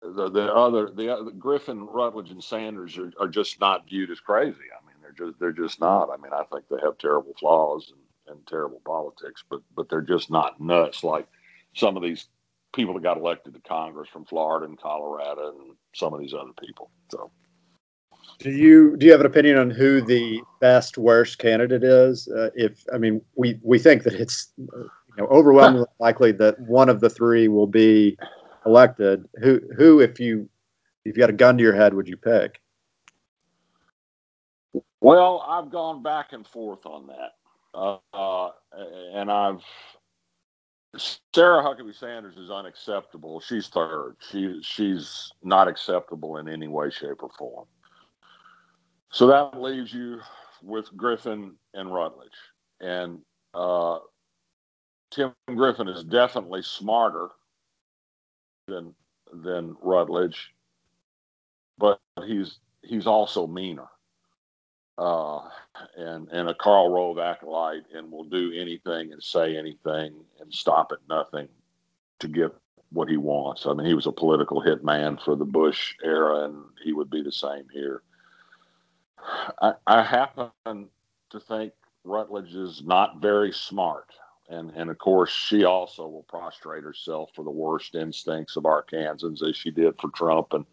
the 0.00 0.30
the 0.30 0.54
other 0.54 0.90
the 0.94 1.12
other, 1.12 1.30
Griffin, 1.32 1.86
Rutledge, 1.86 2.30
and 2.30 2.42
Sanders 2.42 2.96
are, 2.96 3.12
are 3.20 3.28
just 3.28 3.60
not 3.60 3.88
viewed 3.88 4.10
as 4.10 4.20
crazy. 4.20 4.54
I 4.54 4.86
mean, 4.86 4.96
they're 5.02 5.26
just 5.26 5.40
they're 5.40 5.52
just 5.52 5.80
not. 5.80 6.08
I 6.08 6.16
mean, 6.16 6.32
I 6.32 6.44
think 6.44 6.64
they 6.70 6.80
have 6.82 6.96
terrible 6.96 7.34
flaws 7.38 7.92
and, 7.92 8.36
and 8.36 8.46
terrible 8.46 8.80
politics, 8.86 9.42
but 9.50 9.60
but 9.74 9.88
they're 9.88 10.00
just 10.00 10.30
not 10.30 10.60
nuts 10.60 11.02
like 11.02 11.26
some 11.74 11.96
of 11.96 12.02
these 12.02 12.28
people 12.74 12.94
that 12.94 13.02
got 13.02 13.16
elected 13.16 13.54
to 13.54 13.60
Congress 13.60 14.08
from 14.08 14.24
Florida 14.24 14.66
and 14.66 14.80
Colorado 14.80 15.54
and 15.58 15.76
some 15.94 16.14
of 16.14 16.20
these 16.20 16.34
other 16.34 16.52
people. 16.60 16.90
So. 17.10 17.30
Do 18.38 18.50
you 18.50 18.96
do 18.96 19.06
you 19.06 19.12
have 19.12 19.20
an 19.20 19.26
opinion 19.26 19.58
on 19.58 19.70
who 19.70 20.00
the 20.00 20.40
best 20.60 20.96
worst 20.96 21.38
candidate 21.38 21.84
is? 21.84 22.28
Uh, 22.28 22.50
if 22.54 22.84
I 22.92 22.98
mean, 22.98 23.20
we 23.36 23.58
we 23.62 23.78
think 23.78 24.04
that 24.04 24.14
it's 24.14 24.52
you 24.58 24.90
know 25.18 25.26
overwhelmingly 25.26 25.86
likely 26.00 26.32
that 26.32 26.58
one 26.60 26.88
of 26.88 27.00
the 27.00 27.10
three 27.10 27.48
will 27.48 27.66
be 27.66 28.16
elected. 28.66 29.28
Who 29.40 29.60
who 29.76 30.00
if 30.00 30.20
you 30.20 30.48
if 31.04 31.16
you 31.16 31.22
had 31.22 31.30
a 31.30 31.34
gun 31.34 31.56
to 31.58 31.62
your 31.62 31.74
head 31.74 31.94
would 31.94 32.08
you 32.08 32.16
pick? 32.16 32.60
Well, 35.00 35.44
I've 35.46 35.70
gone 35.70 36.02
back 36.02 36.32
and 36.32 36.46
forth 36.46 36.86
on 36.86 37.06
that, 37.08 37.32
uh, 37.74 37.98
uh, 38.12 38.50
and 39.12 39.30
I've 39.30 39.62
Sarah 40.96 41.62
Huckabee 41.62 41.98
Sanders 41.98 42.36
is 42.36 42.50
unacceptable. 42.50 43.40
She's 43.40 43.68
third. 43.68 44.16
She 44.30 44.60
she's 44.62 45.32
not 45.42 45.68
acceptable 45.68 46.36
in 46.38 46.48
any 46.48 46.68
way, 46.68 46.90
shape, 46.90 47.22
or 47.22 47.30
form. 47.36 47.66
So 49.10 49.26
that 49.26 49.60
leaves 49.60 49.92
you 49.92 50.20
with 50.62 50.94
Griffin 50.96 51.54
and 51.74 51.92
Rutledge, 51.92 52.30
and 52.80 53.20
uh, 53.52 53.98
Tim 55.10 55.32
Griffin 55.54 55.88
is 55.88 56.04
definitely 56.04 56.62
smarter 56.62 57.28
than 58.66 58.94
than 59.32 59.76
Rutledge, 59.82 60.54
but 61.78 62.00
he's 62.24 62.58
he's 62.82 63.06
also 63.06 63.46
meaner 63.46 63.88
uh, 64.98 65.40
and 65.96 66.28
and 66.28 66.48
a 66.48 66.54
Karl 66.54 66.90
Rove 66.90 67.18
acolyte, 67.18 67.84
and 67.94 68.10
will 68.10 68.24
do 68.24 68.52
anything 68.56 69.12
and 69.12 69.22
say 69.22 69.56
anything 69.56 70.14
and 70.40 70.52
stop 70.52 70.92
at 70.92 70.98
nothing 71.08 71.48
to 72.20 72.28
get 72.28 72.54
what 72.90 73.08
he 73.08 73.16
wants. 73.16 73.66
I 73.66 73.72
mean, 73.72 73.86
he 73.86 73.94
was 73.94 74.06
a 74.06 74.12
political 74.12 74.62
hitman 74.62 75.22
for 75.22 75.34
the 75.34 75.44
Bush 75.44 75.94
era, 76.02 76.44
and 76.44 76.64
he 76.82 76.92
would 76.92 77.10
be 77.10 77.22
the 77.22 77.32
same 77.32 77.66
here. 77.72 78.02
I, 79.60 79.72
I 79.86 80.02
happen 80.02 80.88
to 81.30 81.40
think 81.40 81.72
Rutledge 82.04 82.54
is 82.54 82.82
not 82.84 83.20
very 83.20 83.52
smart 83.52 84.10
and 84.48 84.70
and 84.72 84.90
of 84.90 84.98
course 84.98 85.30
she 85.30 85.64
also 85.64 86.06
will 86.06 86.24
prostrate 86.24 86.84
herself 86.84 87.30
for 87.34 87.44
the 87.44 87.50
worst 87.50 87.94
instincts 87.94 88.56
of 88.56 88.64
Arkansans 88.64 89.42
as 89.42 89.56
she 89.56 89.70
did 89.70 89.94
for 90.00 90.10
Trump 90.10 90.52
and 90.52 90.64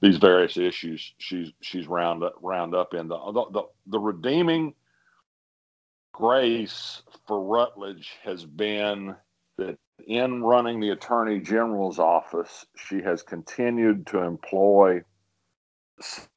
these 0.00 0.18
various 0.18 0.56
issues 0.56 1.14
she's 1.18 1.52
she's 1.60 1.86
round 1.86 2.22
up 2.22 2.34
round 2.40 2.74
up 2.74 2.94
in. 2.94 3.08
The 3.08 3.18
the, 3.32 3.44
the, 3.50 3.62
the 3.86 3.98
redeeming 3.98 4.74
grace 6.12 7.02
for 7.26 7.42
Rutledge 7.42 8.12
has 8.22 8.44
been 8.44 9.16
that 9.58 9.76
in 10.06 10.42
running 10.42 10.80
the 10.80 10.90
attorney 10.90 11.40
general's 11.40 11.98
office 11.98 12.66
she 12.76 13.00
has 13.02 13.22
continued 13.22 14.06
to 14.06 14.20
employ 14.20 15.02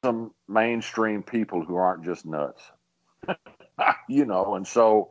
some 0.02 0.32
mainstream 0.48 1.22
people 1.22 1.62
who 1.64 1.76
aren't 1.76 2.04
just 2.04 2.26
nuts. 2.26 2.62
You 4.10 4.26
know 4.26 4.56
and 4.56 4.66
so 4.66 5.10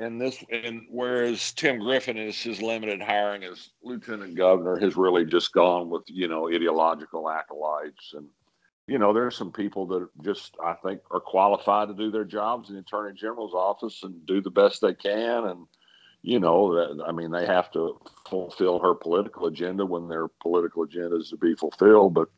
and 0.00 0.20
this 0.20 0.42
and 0.50 0.86
whereas 0.88 1.52
Tim 1.52 1.78
Griffin 1.78 2.16
is 2.16 2.40
his 2.40 2.62
limited 2.62 3.02
hiring 3.02 3.44
as 3.44 3.70
lieutenant 3.82 4.34
governor 4.34 4.78
has 4.80 4.96
really 4.96 5.26
just 5.26 5.52
gone 5.52 5.90
with 5.90 6.04
you 6.06 6.26
know 6.26 6.48
ideological 6.48 7.28
acolytes. 7.28 8.14
And 8.14 8.26
you 8.86 8.98
know 8.98 9.12
there's 9.12 9.36
some 9.36 9.52
people 9.52 9.86
that 9.88 10.08
just 10.24 10.56
I 10.64 10.74
think 10.82 11.00
are 11.10 11.20
qualified 11.20 11.88
to 11.88 11.94
do 11.94 12.10
their 12.10 12.24
jobs 12.24 12.70
in 12.70 12.76
the 12.76 12.80
attorney 12.80 13.14
general's 13.14 13.52
office 13.52 14.02
and 14.02 14.24
do 14.26 14.40
the 14.40 14.50
best 14.50 14.80
they 14.80 14.94
can. 14.94 15.44
And 15.44 15.66
you 16.22 16.40
know 16.40 16.74
that 16.74 17.04
I 17.06 17.12
mean 17.12 17.30
they 17.30 17.46
have 17.46 17.70
to 17.72 18.00
fulfill 18.28 18.78
her 18.78 18.94
political 18.94 19.46
agenda 19.46 19.84
when 19.84 20.08
their 20.08 20.28
political 20.28 20.84
agenda 20.84 21.16
is 21.16 21.28
to 21.28 21.36
be 21.36 21.54
fulfilled. 21.54 22.14
But 22.14 22.28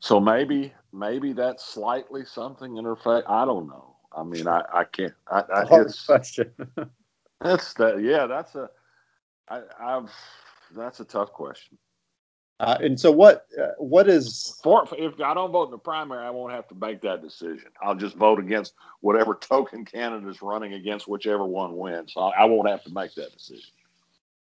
so 0.00 0.18
maybe 0.18 0.72
maybe 0.92 1.32
that's 1.32 1.64
slightly 1.64 2.24
something 2.24 2.76
in 2.76 2.84
her 2.84 2.96
face 2.96 3.22
I 3.28 3.44
don't 3.44 3.68
know 3.68 3.89
I 4.12 4.22
mean, 4.24 4.46
I, 4.46 4.62
I 4.72 4.84
can't. 4.84 5.14
I, 5.30 5.40
I, 5.40 5.80
it's 5.80 6.04
question. 6.04 6.50
that's 7.40 7.74
that. 7.74 8.02
Yeah, 8.02 8.26
that's 8.26 8.54
a. 8.54 8.70
I, 9.48 9.62
I've. 9.80 10.10
That's 10.76 11.00
a 11.00 11.04
tough 11.04 11.32
question. 11.32 11.78
Uh, 12.60 12.76
and 12.82 13.00
so, 13.00 13.10
what 13.10 13.46
uh, 13.60 13.68
what 13.78 14.06
is 14.06 14.60
for 14.62 14.86
if 14.98 15.18
I 15.20 15.32
don't 15.32 15.50
vote 15.50 15.64
in 15.64 15.70
the 15.70 15.78
primary, 15.78 16.24
I 16.26 16.30
won't 16.30 16.52
have 16.52 16.68
to 16.68 16.74
make 16.74 17.00
that 17.00 17.22
decision. 17.22 17.70
I'll 17.82 17.94
just 17.94 18.16
vote 18.16 18.38
against 18.38 18.74
whatever 19.00 19.34
token 19.40 19.84
candidate 19.84 20.28
is 20.28 20.42
running 20.42 20.74
against 20.74 21.08
whichever 21.08 21.46
one 21.46 21.78
wins. 21.78 22.12
I, 22.16 22.30
I 22.38 22.44
won't 22.44 22.68
have 22.68 22.84
to 22.84 22.92
make 22.92 23.14
that 23.14 23.32
decision. 23.32 23.70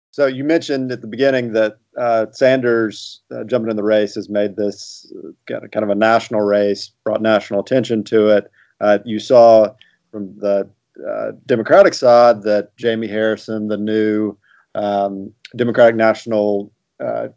So 0.09 0.25
you 0.25 0.43
mentioned 0.43 0.91
at 0.91 1.01
the 1.01 1.07
beginning 1.07 1.53
that 1.53 1.77
uh, 1.95 2.25
Sanders 2.31 3.21
uh, 3.29 3.43
jumping 3.43 3.69
in 3.69 3.75
the 3.75 3.83
race 3.83 4.15
has 4.15 4.29
made 4.29 4.55
this 4.55 5.13
uh, 5.51 5.59
kind 5.71 5.83
of 5.83 5.89
a 5.89 5.95
national 5.95 6.41
race, 6.41 6.89
brought 7.03 7.21
national 7.21 7.59
attention 7.59 8.03
to 8.05 8.29
it. 8.29 8.49
Uh, 8.81 8.99
you 9.05 9.19
saw 9.19 9.73
from 10.11 10.37
the 10.39 10.69
uh, 11.07 11.31
Democratic 11.45 11.93
side 11.93 12.41
that 12.43 12.75
Jamie 12.77 13.07
Harrison, 13.07 13.67
the 13.67 13.77
new 13.77 14.37
um, 14.75 15.31
Democratic 15.55 15.95
National 15.95 16.71
uh, 17.03 17.27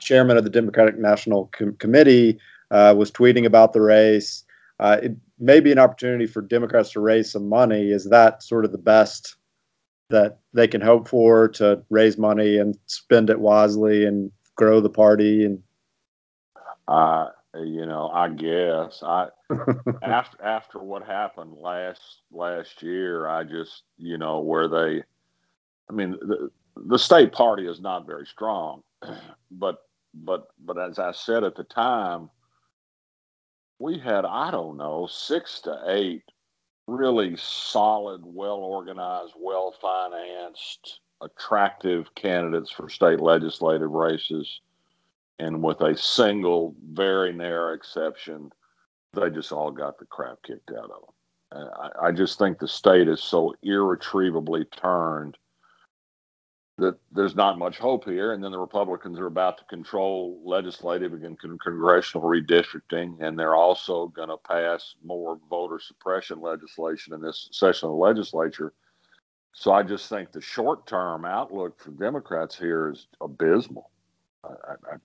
chairman 0.00 0.36
of 0.36 0.44
the 0.44 0.50
Democratic 0.50 0.98
National 0.98 1.46
Com- 1.46 1.76
Committee, 1.76 2.38
uh, 2.70 2.94
was 2.96 3.10
tweeting 3.10 3.44
about 3.44 3.72
the 3.72 3.80
race. 3.80 4.44
Uh, 4.80 4.98
it 5.02 5.16
may 5.38 5.60
be 5.60 5.72
an 5.72 5.78
opportunity 5.78 6.26
for 6.26 6.42
Democrats 6.42 6.90
to 6.92 7.00
raise 7.00 7.30
some 7.30 7.48
money. 7.48 7.90
Is 7.90 8.08
that 8.10 8.42
sort 8.42 8.64
of 8.64 8.72
the 8.72 8.78
best 8.78 9.36
that 10.10 10.38
they 10.52 10.66
can 10.66 10.80
hope 10.80 11.08
for 11.08 11.48
to 11.48 11.82
raise 11.90 12.18
money 12.18 12.58
and 12.58 12.76
spend 12.86 13.30
it 13.30 13.40
wisely 13.40 14.04
and 14.04 14.30
grow 14.56 14.80
the 14.80 14.90
party? 14.90 15.44
And 15.44 15.62
uh, 16.88 17.28
you 17.54 17.86
know, 17.86 18.10
I 18.12 18.28
guess. 18.28 19.02
I 19.02 19.28
after 20.02 20.42
after 20.42 20.78
what 20.78 21.04
happened 21.04 21.54
last 21.58 22.22
last 22.30 22.82
year, 22.82 23.28
I 23.28 23.44
just 23.44 23.82
you 23.98 24.18
know 24.18 24.40
where 24.40 24.68
they, 24.68 25.02
I 25.88 25.92
mean 25.92 26.12
the 26.12 26.50
the 26.76 26.98
state 26.98 27.32
party 27.32 27.66
is 27.66 27.80
not 27.80 28.06
very 28.06 28.26
strong, 28.26 28.82
but 29.50 29.78
but 30.14 30.48
but 30.64 30.78
as 30.78 30.98
I 30.98 31.12
said 31.12 31.44
at 31.44 31.56
the 31.56 31.64
time, 31.64 32.30
we 33.78 33.98
had 33.98 34.24
I 34.24 34.50
don't 34.50 34.76
know 34.76 35.06
six 35.10 35.60
to 35.62 35.82
eight 35.88 36.22
really 36.86 37.36
solid, 37.36 38.22
well 38.24 38.56
organized, 38.56 39.34
well 39.38 39.72
financed, 39.80 41.00
attractive 41.20 42.12
candidates 42.14 42.70
for 42.70 42.88
state 42.88 43.20
legislative 43.20 43.90
races 43.90 44.60
and 45.42 45.60
with 45.60 45.80
a 45.80 45.96
single 45.96 46.76
very 46.92 47.32
narrow 47.32 47.74
exception, 47.74 48.50
they 49.12 49.28
just 49.28 49.50
all 49.50 49.72
got 49.72 49.98
the 49.98 50.06
crap 50.06 50.38
kicked 50.44 50.70
out 50.70 50.90
of 50.90 51.00
them. 51.02 51.68
I, 52.00 52.06
I 52.06 52.12
just 52.12 52.38
think 52.38 52.58
the 52.58 52.68
state 52.68 53.08
is 53.08 53.22
so 53.22 53.52
irretrievably 53.62 54.66
turned 54.66 55.36
that 56.78 56.96
there's 57.10 57.34
not 57.34 57.58
much 57.58 57.78
hope 57.78 58.04
here. 58.04 58.32
And 58.32 58.42
then 58.42 58.52
the 58.52 58.58
Republicans 58.58 59.18
are 59.18 59.26
about 59.26 59.58
to 59.58 59.64
control 59.64 60.40
legislative 60.44 61.12
and 61.12 61.38
con- 61.38 61.58
congressional 61.58 62.26
redistricting, 62.26 63.20
and 63.20 63.36
they're 63.36 63.56
also 63.56 64.06
going 64.06 64.28
to 64.28 64.38
pass 64.38 64.94
more 65.04 65.38
voter 65.50 65.80
suppression 65.80 66.40
legislation 66.40 67.14
in 67.14 67.20
this 67.20 67.48
session 67.50 67.88
of 67.88 67.94
the 67.94 67.98
legislature. 67.98 68.72
So 69.54 69.72
I 69.72 69.82
just 69.82 70.08
think 70.08 70.30
the 70.30 70.40
short 70.40 70.86
term 70.86 71.24
outlook 71.24 71.80
for 71.80 71.90
Democrats 71.90 72.56
here 72.56 72.90
is 72.90 73.08
abysmal. 73.20 73.90
I, 74.44 74.74
I, 74.92 74.96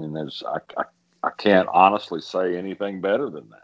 and 0.00 0.14
there's 0.14 0.42
I, 0.46 0.58
I, 0.80 0.84
I 1.22 1.30
can't 1.36 1.68
honestly 1.72 2.20
say 2.20 2.56
anything 2.56 3.00
better 3.00 3.30
than 3.30 3.48
that. 3.50 3.62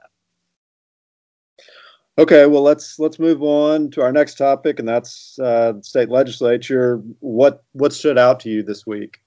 Okay, 2.16 2.46
well 2.46 2.62
let's 2.62 2.98
let's 2.98 3.18
move 3.18 3.42
on 3.42 3.90
to 3.92 4.02
our 4.02 4.12
next 4.12 4.36
topic, 4.36 4.78
and 4.78 4.88
that's 4.88 5.38
uh, 5.38 5.74
state 5.82 6.08
legislature. 6.08 7.02
What 7.20 7.64
what 7.72 7.92
stood 7.92 8.18
out 8.18 8.40
to 8.40 8.50
you 8.50 8.62
this 8.62 8.86
week? 8.86 9.18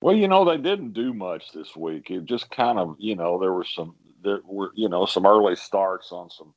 Well, 0.00 0.14
you 0.14 0.28
know 0.28 0.44
they 0.44 0.58
didn't 0.58 0.92
do 0.92 1.14
much 1.14 1.52
this 1.52 1.74
week. 1.74 2.10
It 2.10 2.26
just 2.26 2.50
kind 2.50 2.78
of 2.78 2.96
you 2.98 3.16
know 3.16 3.38
there 3.40 3.52
were 3.52 3.64
some 3.64 3.94
there 4.22 4.40
were 4.44 4.70
you 4.74 4.88
know 4.88 5.06
some 5.06 5.26
early 5.26 5.56
starts 5.56 6.12
on 6.12 6.30
some 6.30 6.54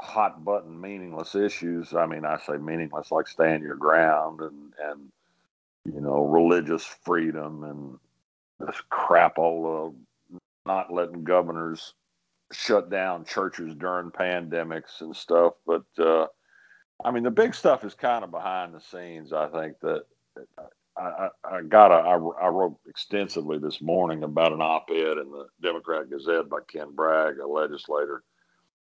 hot 0.00 0.44
button 0.44 0.80
meaningless 0.80 1.34
issues. 1.34 1.94
I 1.94 2.06
mean, 2.06 2.24
I 2.24 2.38
say 2.38 2.56
meaningless 2.56 3.12
like 3.12 3.28
stand 3.28 3.62
your 3.62 3.76
ground 3.76 4.40
and 4.40 4.72
and 4.82 5.12
you 5.94 6.00
know 6.00 6.24
religious 6.24 6.84
freedom 6.84 7.64
and 7.64 7.98
this 8.60 8.80
crap 8.90 9.38
all 9.38 9.86
of 9.86 9.94
not 10.66 10.92
letting 10.92 11.24
governors 11.24 11.94
shut 12.52 12.90
down 12.90 13.24
churches 13.24 13.74
during 13.74 14.10
pandemics 14.10 15.00
and 15.00 15.14
stuff. 15.14 15.54
But 15.66 15.84
uh, 15.98 16.26
I 17.04 17.10
mean, 17.10 17.22
the 17.22 17.30
big 17.30 17.54
stuff 17.54 17.84
is 17.84 17.94
kind 17.94 18.24
of 18.24 18.30
behind 18.30 18.74
the 18.74 18.80
scenes. 18.80 19.32
I 19.32 19.48
think 19.48 19.78
that 19.80 20.04
I, 20.96 21.28
I, 21.44 21.62
got 21.62 21.92
a, 21.92 21.94
I, 21.94 22.14
I 22.14 22.48
wrote 22.48 22.76
extensively 22.88 23.58
this 23.58 23.80
morning 23.80 24.24
about 24.24 24.52
an 24.52 24.60
op-ed 24.60 25.18
in 25.18 25.30
the 25.30 25.46
Democrat 25.62 26.10
Gazette 26.10 26.48
by 26.48 26.58
Ken 26.68 26.92
Bragg, 26.92 27.38
a 27.38 27.46
legislator. 27.46 28.24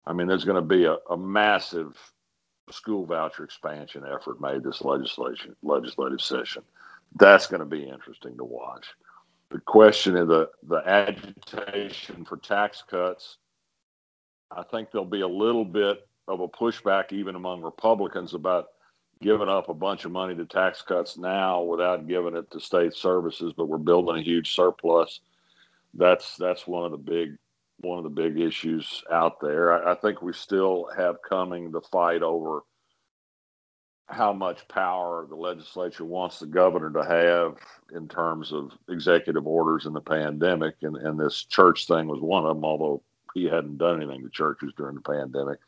I 0.05 0.13
mean, 0.13 0.27
there's 0.27 0.45
going 0.45 0.55
to 0.55 0.67
be 0.67 0.85
a, 0.85 0.97
a 1.11 1.17
massive 1.17 1.95
school 2.69 3.05
voucher 3.05 3.43
expansion 3.43 4.03
effort 4.05 4.39
made 4.39 4.63
this 4.63 4.81
legislation 4.81 5.55
legislative 5.63 6.21
session. 6.21 6.63
That's 7.17 7.47
going 7.47 7.59
to 7.59 7.65
be 7.65 7.83
interesting 7.83 8.37
to 8.37 8.43
watch. 8.43 8.87
The 9.49 9.59
question 9.59 10.15
of 10.15 10.27
the 10.27 10.49
the 10.63 10.81
agitation 10.87 12.25
for 12.25 12.37
tax 12.37 12.83
cuts. 12.89 13.37
I 14.55 14.63
think 14.63 14.91
there'll 14.91 15.05
be 15.05 15.21
a 15.21 15.27
little 15.27 15.65
bit 15.65 16.07
of 16.27 16.41
a 16.41 16.47
pushback 16.47 17.11
even 17.11 17.35
among 17.35 17.61
Republicans 17.61 18.33
about 18.33 18.67
giving 19.21 19.47
up 19.47 19.69
a 19.69 19.73
bunch 19.73 20.05
of 20.05 20.11
money 20.11 20.35
to 20.35 20.45
tax 20.45 20.81
cuts 20.81 21.17
now 21.17 21.61
without 21.61 22.07
giving 22.07 22.35
it 22.35 22.49
to 22.51 22.59
state 22.59 22.93
services, 22.93 23.53
but 23.55 23.67
we're 23.67 23.77
building 23.77 24.17
a 24.17 24.23
huge 24.23 24.53
surplus. 24.55 25.19
That's 25.93 26.37
that's 26.37 26.67
one 26.67 26.85
of 26.85 26.91
the 26.91 26.97
big 26.97 27.37
one 27.81 27.97
of 27.97 28.03
the 28.03 28.09
big 28.09 28.39
issues 28.39 29.03
out 29.11 29.39
there. 29.41 29.87
I, 29.87 29.91
I 29.91 29.95
think 29.95 30.21
we 30.21 30.33
still 30.33 30.89
have 30.95 31.17
coming 31.27 31.71
the 31.71 31.81
fight 31.81 32.21
over 32.21 32.61
how 34.07 34.33
much 34.33 34.67
power 34.67 35.25
the 35.27 35.35
legislature 35.35 36.03
wants 36.03 36.39
the 36.39 36.45
governor 36.45 36.91
to 36.91 37.03
have 37.03 37.55
in 37.95 38.07
terms 38.07 38.51
of 38.51 38.71
executive 38.89 39.47
orders 39.47 39.85
in 39.85 39.93
the 39.93 40.01
pandemic, 40.01 40.75
and, 40.81 40.97
and 40.97 41.19
this 41.19 41.45
church 41.45 41.87
thing 41.87 42.07
was 42.07 42.19
one 42.19 42.45
of 42.45 42.55
them, 42.55 42.65
although 42.65 43.01
he 43.33 43.45
hadn't 43.45 43.77
done 43.77 44.01
anything 44.01 44.21
to 44.23 44.29
churches 44.29 44.73
during 44.75 44.95
the 44.95 45.01
pandemic. 45.01 45.59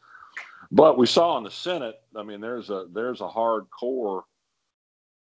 But 0.71 0.97
we 0.97 1.05
saw 1.05 1.37
in 1.37 1.43
the 1.43 1.51
Senate, 1.51 2.01
I 2.15 2.23
mean, 2.23 2.41
there's 2.41 2.69
a 2.69 2.87
there's 2.91 3.21
a 3.21 3.27
hard 3.27 3.65
core 3.69 4.25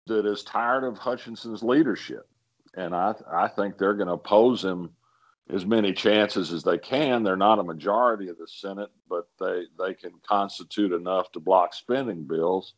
that 0.08 0.26
is 0.26 0.44
tired 0.44 0.84
of 0.84 0.98
Hutchinson's 0.98 1.62
leadership, 1.62 2.28
and 2.76 2.96
I 2.96 3.14
I 3.32 3.48
think 3.48 3.78
they're 3.78 3.94
going 3.94 4.08
to 4.08 4.14
oppose 4.14 4.64
him 4.64 4.92
as 5.50 5.66
many 5.66 5.94
chances 5.94 6.54
as 6.54 6.64
they 6.64 6.78
can. 6.78 7.24
They're 7.24 7.36
not 7.36 7.60
a 7.60 7.64
majority 7.64 8.30
of 8.30 8.38
the 8.38 8.48
Senate, 8.48 8.92
but 9.10 9.28
they 9.40 9.66
they 9.78 9.94
can 9.94 10.14
constitute 10.28 10.92
enough 10.92 11.32
to 11.34 11.40
block 11.40 11.74
spending 11.74 12.24
bills, 12.24 12.74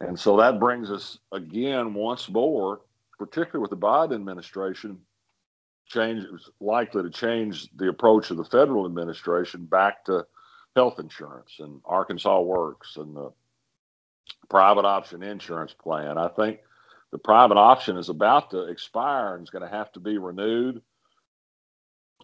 and 0.00 0.18
so 0.18 0.36
that 0.36 0.60
brings 0.60 0.90
us 0.90 1.18
again 1.32 1.94
once 1.94 2.28
more, 2.28 2.80
particularly 3.18 3.62
with 3.62 3.70
the 3.70 3.86
Biden 3.86 4.14
administration, 4.14 4.98
change 5.86 6.24
is 6.24 6.48
likely 6.60 7.02
to 7.02 7.10
change 7.10 7.68
the 7.76 7.88
approach 7.88 8.30
of 8.30 8.36
the 8.36 8.44
federal 8.44 8.86
administration 8.86 9.64
back 9.64 10.04
to 10.04 10.26
health 10.76 11.00
insurance 11.00 11.56
and 11.58 11.80
Arkansas 11.84 12.40
Works 12.40 12.96
and 12.96 13.14
the 13.16 13.32
private 14.48 14.84
option 14.84 15.22
insurance 15.22 15.74
plan. 15.74 16.16
I 16.16 16.28
think 16.28 16.60
the 17.10 17.18
private 17.18 17.56
option 17.56 17.96
is 17.96 18.08
about 18.08 18.50
to 18.50 18.68
expire 18.68 19.34
and 19.34 19.42
is 19.42 19.50
going 19.50 19.68
to 19.68 19.76
have 19.76 19.90
to 19.92 20.00
be 20.00 20.18
renewed. 20.18 20.80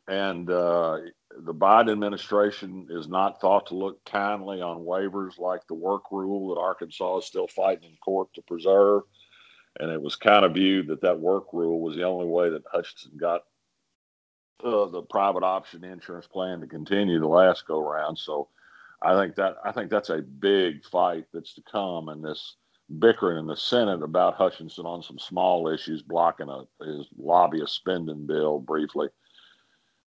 And 0.09 0.49
uh, 0.49 0.99
the 1.39 1.55
Biden 1.55 1.93
administration 1.93 2.87
is 2.91 3.09
not 3.09 3.41
thought 3.41 3.67
to 3.67 3.75
look 3.75 4.05
kindly 4.05 4.63
on 4.63 4.79
waivers 4.79 5.39
like 5.39 5.67
the 5.67 5.75
work 5.75 6.05
rule 6.13 6.55
that 6.55 6.61
Arkansas 6.61 7.19
is 7.19 7.27
still 7.27 7.49
fighting 7.49 7.91
in 7.91 7.97
court 7.97 8.33
to 8.35 8.43
preserve. 8.43 9.03
And 9.79 9.91
it 9.91 10.01
was 10.01 10.17
kind 10.17 10.45
of 10.45 10.55
viewed 10.55 10.87
that 10.89 11.03
that 11.03 11.19
work 11.19 11.53
rule 11.53 11.81
was 11.81 11.97
the 11.97 12.05
only 12.05 12.27
way 12.27 12.51
that 12.51 12.63
Hutchinson 12.71 13.19
got 13.19 13.43
uh, 14.65 14.87
the 14.87 15.03
private 15.03 15.43
option 15.43 15.85
insurance 15.85 16.27
plan 16.27 16.61
to 16.61 16.67
continue 16.67 17.21
the 17.21 17.27
last 17.27 17.67
go 17.67 17.79
round. 17.79 18.19
So 18.19 18.49
I 19.03 19.15
think 19.15 19.35
that 19.37 19.57
I 19.65 19.73
think 19.73 19.91
that's 19.91 20.09
a 20.11 20.23
big 20.23 20.85
fight 20.85 21.27
that's 21.33 21.55
to 21.55 21.63
come, 21.71 22.09
and 22.09 22.25
this 22.25 22.57
bickering 22.99 23.39
in 23.39 23.47
the 23.47 23.57
Senate 23.57 24.03
about 24.03 24.37
Hutchinson 24.37 24.87
on 24.87 25.03
some 25.03 25.19
small 25.19 25.69
issues, 25.69 26.03
blocking 26.03 26.49
a 26.49 26.65
his 26.85 27.07
lobbyist 27.19 27.75
spending 27.75 28.27
bill 28.27 28.61
briefly, 28.61 29.09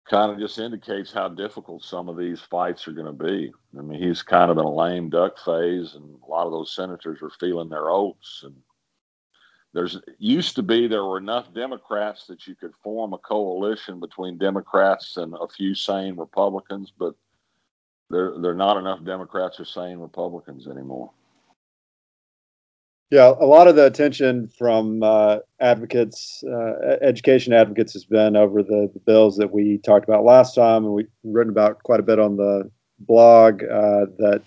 kind 0.08 0.30
of 0.30 0.38
just 0.38 0.58
indicates 0.58 1.12
how 1.12 1.28
difficult 1.28 1.82
some 1.82 2.08
of 2.08 2.16
these 2.16 2.40
fights 2.40 2.86
are 2.86 2.92
going 2.92 3.06
to 3.06 3.24
be. 3.24 3.52
I 3.78 3.82
mean, 3.82 4.00
he's 4.00 4.22
kind 4.22 4.50
of 4.50 4.58
in 4.58 4.64
a 4.64 4.74
lame 4.74 5.10
duck 5.10 5.36
phase, 5.44 5.94
and 5.94 6.18
a 6.22 6.30
lot 6.30 6.46
of 6.46 6.52
those 6.52 6.74
senators 6.74 7.20
are 7.22 7.30
feeling 7.40 7.68
their 7.68 7.90
oats 7.90 8.42
and 8.44 8.54
there's 9.76 10.00
used 10.18 10.56
to 10.56 10.62
be 10.62 10.88
there 10.88 11.04
were 11.04 11.18
enough 11.18 11.52
Democrats 11.52 12.26
that 12.28 12.46
you 12.46 12.54
could 12.54 12.72
form 12.82 13.12
a 13.12 13.18
coalition 13.18 14.00
between 14.00 14.38
Democrats 14.38 15.18
and 15.18 15.34
a 15.34 15.46
few 15.48 15.74
sane 15.74 16.16
Republicans, 16.16 16.90
but 16.98 17.14
there 18.08 18.38
there 18.40 18.52
are 18.52 18.54
not 18.54 18.78
enough 18.78 19.04
Democrats 19.04 19.60
or 19.60 19.66
sane 19.66 19.98
Republicans 19.98 20.66
anymore. 20.66 21.10
Yeah, 23.10 23.34
a 23.38 23.46
lot 23.46 23.68
of 23.68 23.76
the 23.76 23.86
attention 23.86 24.48
from 24.48 25.02
uh, 25.02 25.38
advocates, 25.60 26.42
uh, 26.44 26.96
education 27.02 27.52
advocates, 27.52 27.92
has 27.92 28.04
been 28.04 28.34
over 28.34 28.64
the, 28.64 28.90
the, 28.92 28.98
bills 28.98 29.36
that 29.36 29.52
we 29.52 29.78
talked 29.78 30.08
about 30.08 30.24
last 30.24 30.56
time, 30.56 30.84
and 30.84 30.92
we've 30.92 31.06
written 31.22 31.52
about 31.52 31.80
quite 31.84 32.00
a 32.00 32.02
bit 32.02 32.18
on 32.18 32.36
the 32.36 32.68
blog 32.98 33.62
uh, 33.62 34.06
that 34.18 34.42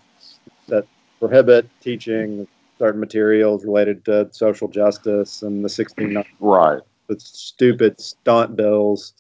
that 0.68 0.86
prohibit 1.20 1.70
teaching 1.80 2.48
certain 2.78 3.00
materials 3.00 3.64
related 3.64 4.04
to 4.06 4.28
social 4.32 4.68
justice 4.68 5.42
and 5.42 5.64
the 5.64 5.70
16 5.70 6.24
right. 6.40 6.82
the 7.08 7.20
stupid 7.20 8.00
stunt 8.00 8.58
bills. 8.58 9.14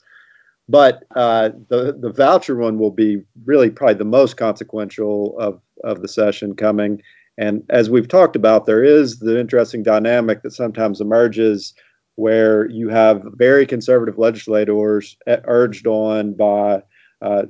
But 0.68 1.06
uh, 1.16 1.52
the 1.70 1.98
the 1.98 2.12
voucher 2.12 2.58
one 2.58 2.78
will 2.78 2.92
be 2.92 3.24
really 3.46 3.70
probably 3.70 3.96
the 3.96 4.06
most 4.06 4.36
consequential 4.36 5.40
of 5.40 5.62
of 5.86 6.02
the 6.02 6.10
session 6.10 6.58
coming 6.58 7.02
and 7.40 7.64
as 7.70 7.90
we've 7.90 8.08
talked 8.08 8.36
about 8.36 8.66
there 8.66 8.84
is 8.84 9.20
the 9.20 9.40
interesting 9.40 9.82
dynamic 9.82 10.44
that 10.44 10.52
sometimes 10.52 11.02
emerges 11.02 11.74
where 12.16 12.70
you 12.70 12.90
have 12.90 13.24
very 13.36 13.66
conservative 13.66 14.18
legislators 14.18 15.18
urged 15.46 15.88
on 15.88 16.34
by 16.34 16.84
uh, 17.22 17.44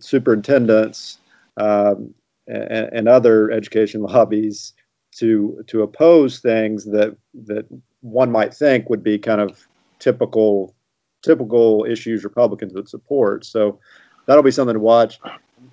superintendents 0.00 1.18
um, 1.58 2.14
and, 2.46 2.88
and, 2.92 3.08
other 3.08 3.50
education 3.50 4.02
lobbies 4.14 4.72
to 5.12 5.62
to 5.66 5.82
oppose 5.82 6.38
things 6.38 6.84
that 6.86 7.16
that 7.34 7.66
one 8.00 8.30
might 8.30 8.54
think 8.54 8.88
would 8.88 9.02
be 9.02 9.18
kind 9.18 9.40
of 9.40 9.66
typical 9.98 10.74
typical 11.22 11.86
issues 11.88 12.24
Republicans 12.24 12.74
would 12.74 12.88
support. 12.88 13.44
So 13.44 13.78
that'll 14.26 14.42
be 14.42 14.50
something 14.50 14.74
to 14.74 14.80
watch. 14.80 15.20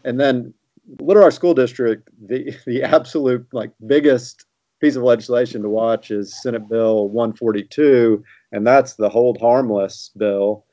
And 0.04 0.20
then 0.20 0.54
Little 1.00 1.24
Rock 1.24 1.34
School 1.34 1.54
District, 1.54 2.10
the 2.28 2.56
the 2.66 2.84
absolute 2.84 3.48
like 3.54 3.72
biggest 3.88 4.46
piece 4.82 4.96
of 4.96 5.04
legislation 5.04 5.62
to 5.62 5.70
watch 5.70 6.10
is 6.10 6.42
Senate 6.42 6.70
Bill 6.70 7.10
142, 7.10 8.24
and 8.52 8.66
that's 8.66 8.96
the 8.96 9.10
hold 9.10 9.40
harmless 9.40 10.12
bill. 10.18 10.66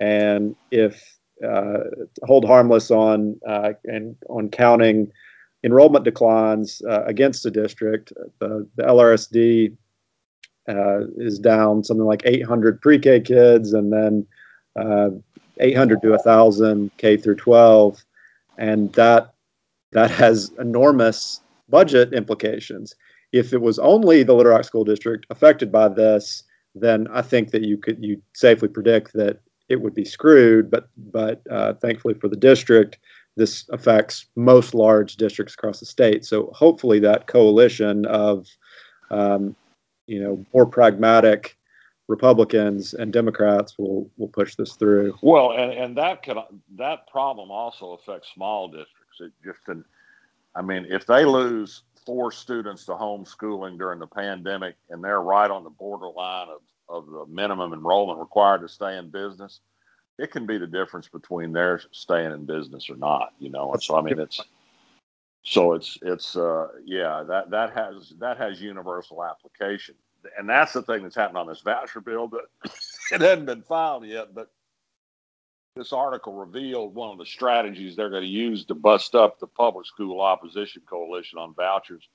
And 0.00 0.54
if 0.70 1.18
uh, 1.44 1.78
hold 2.24 2.44
harmless 2.44 2.90
on 2.90 3.38
uh, 3.48 3.72
and 3.84 4.16
on 4.28 4.50
counting 4.50 5.10
enrollment 5.64 6.04
declines 6.04 6.82
uh, 6.88 7.02
against 7.06 7.42
the 7.42 7.50
district. 7.50 8.12
The, 8.38 8.68
the 8.76 8.82
LRSD 8.84 9.76
uh, 10.68 11.06
is 11.16 11.38
down 11.38 11.82
something 11.82 12.06
like 12.06 12.22
800 12.24 12.80
pre-K 12.80 13.20
kids, 13.20 13.72
and 13.72 13.92
then 13.92 14.26
uh, 14.76 15.10
800 15.58 16.02
to 16.02 16.10
1,000 16.10 16.90
K 16.98 17.16
through 17.16 17.36
12, 17.36 18.04
and 18.58 18.92
that 18.92 19.33
that 19.94 20.10
has 20.10 20.52
enormous 20.58 21.40
budget 21.68 22.12
implications. 22.12 22.94
If 23.32 23.52
it 23.52 23.62
was 23.62 23.78
only 23.78 24.22
the 24.22 24.34
Little 24.34 24.52
Rock 24.52 24.64
School 24.64 24.84
District 24.84 25.24
affected 25.30 25.72
by 25.72 25.88
this, 25.88 26.44
then 26.74 27.08
I 27.12 27.22
think 27.22 27.50
that 27.52 27.62
you 27.62 27.78
could 27.78 28.02
you 28.04 28.20
safely 28.34 28.68
predict 28.68 29.12
that 29.14 29.38
it 29.68 29.80
would 29.80 29.94
be 29.94 30.04
screwed. 30.04 30.70
But 30.70 30.88
but 30.96 31.40
uh, 31.50 31.74
thankfully 31.74 32.14
for 32.14 32.28
the 32.28 32.36
district, 32.36 32.98
this 33.36 33.68
affects 33.70 34.26
most 34.36 34.74
large 34.74 35.16
districts 35.16 35.54
across 35.54 35.80
the 35.80 35.86
state. 35.86 36.24
So 36.24 36.50
hopefully 36.54 36.98
that 37.00 37.26
coalition 37.26 38.04
of, 38.06 38.46
um, 39.10 39.56
you 40.06 40.20
know, 40.20 40.44
more 40.52 40.66
pragmatic 40.66 41.56
Republicans 42.08 42.94
and 42.94 43.12
Democrats 43.12 43.78
will 43.78 44.10
will 44.16 44.28
push 44.28 44.56
this 44.56 44.74
through. 44.74 45.16
Well, 45.22 45.52
and, 45.52 45.72
and 45.72 45.96
that 45.96 46.22
could 46.22 46.36
that 46.76 47.06
problem 47.08 47.50
also 47.50 47.92
affects 47.92 48.28
small 48.34 48.68
districts. 48.68 49.03
It 49.20 49.32
just, 49.44 49.68
an, 49.68 49.84
I 50.54 50.62
mean, 50.62 50.86
if 50.88 51.06
they 51.06 51.24
lose 51.24 51.82
four 52.04 52.30
students 52.30 52.84
to 52.86 52.92
homeschooling 52.92 53.78
during 53.78 53.98
the 53.98 54.06
pandemic 54.06 54.76
and 54.90 55.02
they're 55.02 55.22
right 55.22 55.50
on 55.50 55.64
the 55.64 55.70
borderline 55.70 56.48
of, 56.48 56.60
of 56.88 57.10
the 57.10 57.26
minimum 57.26 57.72
enrollment 57.72 58.18
required 58.18 58.60
to 58.60 58.68
stay 58.68 58.98
in 58.98 59.10
business, 59.10 59.60
it 60.18 60.30
can 60.30 60.46
be 60.46 60.58
the 60.58 60.66
difference 60.66 61.08
between 61.08 61.52
their 61.52 61.80
staying 61.92 62.32
in 62.32 62.44
business 62.44 62.88
or 62.88 62.96
not, 62.96 63.32
you 63.38 63.50
know. 63.50 63.72
And 63.72 63.82
so 63.82 63.96
I 63.96 64.02
mean 64.02 64.18
it's 64.18 64.40
so 65.42 65.74
it's 65.74 65.98
it's 66.02 66.36
uh 66.36 66.68
yeah, 66.84 67.24
that 67.26 67.50
that 67.50 67.72
has 67.74 68.12
that 68.20 68.38
has 68.38 68.60
universal 68.60 69.24
application. 69.24 69.94
And 70.38 70.48
that's 70.48 70.72
the 70.72 70.82
thing 70.82 71.02
that's 71.02 71.16
happened 71.16 71.36
on 71.36 71.46
this 71.46 71.60
voucher 71.60 72.00
bill 72.00 72.28
that 72.28 72.44
it 73.12 73.20
hadn't 73.20 73.46
been 73.46 73.62
filed 73.62 74.06
yet, 74.06 74.34
but 74.34 74.50
this 75.76 75.92
article 75.92 76.34
revealed 76.34 76.94
one 76.94 77.10
of 77.10 77.18
the 77.18 77.26
strategies 77.26 77.96
they're 77.96 78.10
going 78.10 78.22
to 78.22 78.28
use 78.28 78.64
to 78.64 78.74
bust 78.74 79.14
up 79.14 79.38
the 79.38 79.46
public 79.46 79.86
school 79.86 80.20
opposition 80.20 80.82
coalition 80.88 81.38
on 81.38 81.54
vouchers 81.54 82.08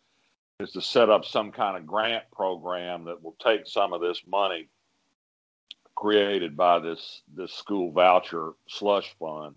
is 0.61 0.71
to 0.71 0.81
set 0.81 1.09
up 1.09 1.25
some 1.25 1.51
kind 1.51 1.75
of 1.75 1.85
grant 1.85 2.23
program 2.31 3.03
that 3.03 3.21
will 3.21 3.35
take 3.43 3.67
some 3.67 3.91
of 3.91 4.01
this 4.01 4.21
money 4.27 4.69
created 5.95 6.55
by 6.55 6.79
this 6.79 7.21
this 7.35 7.51
school 7.51 7.91
voucher 7.91 8.51
slush 8.69 9.13
fund 9.19 9.53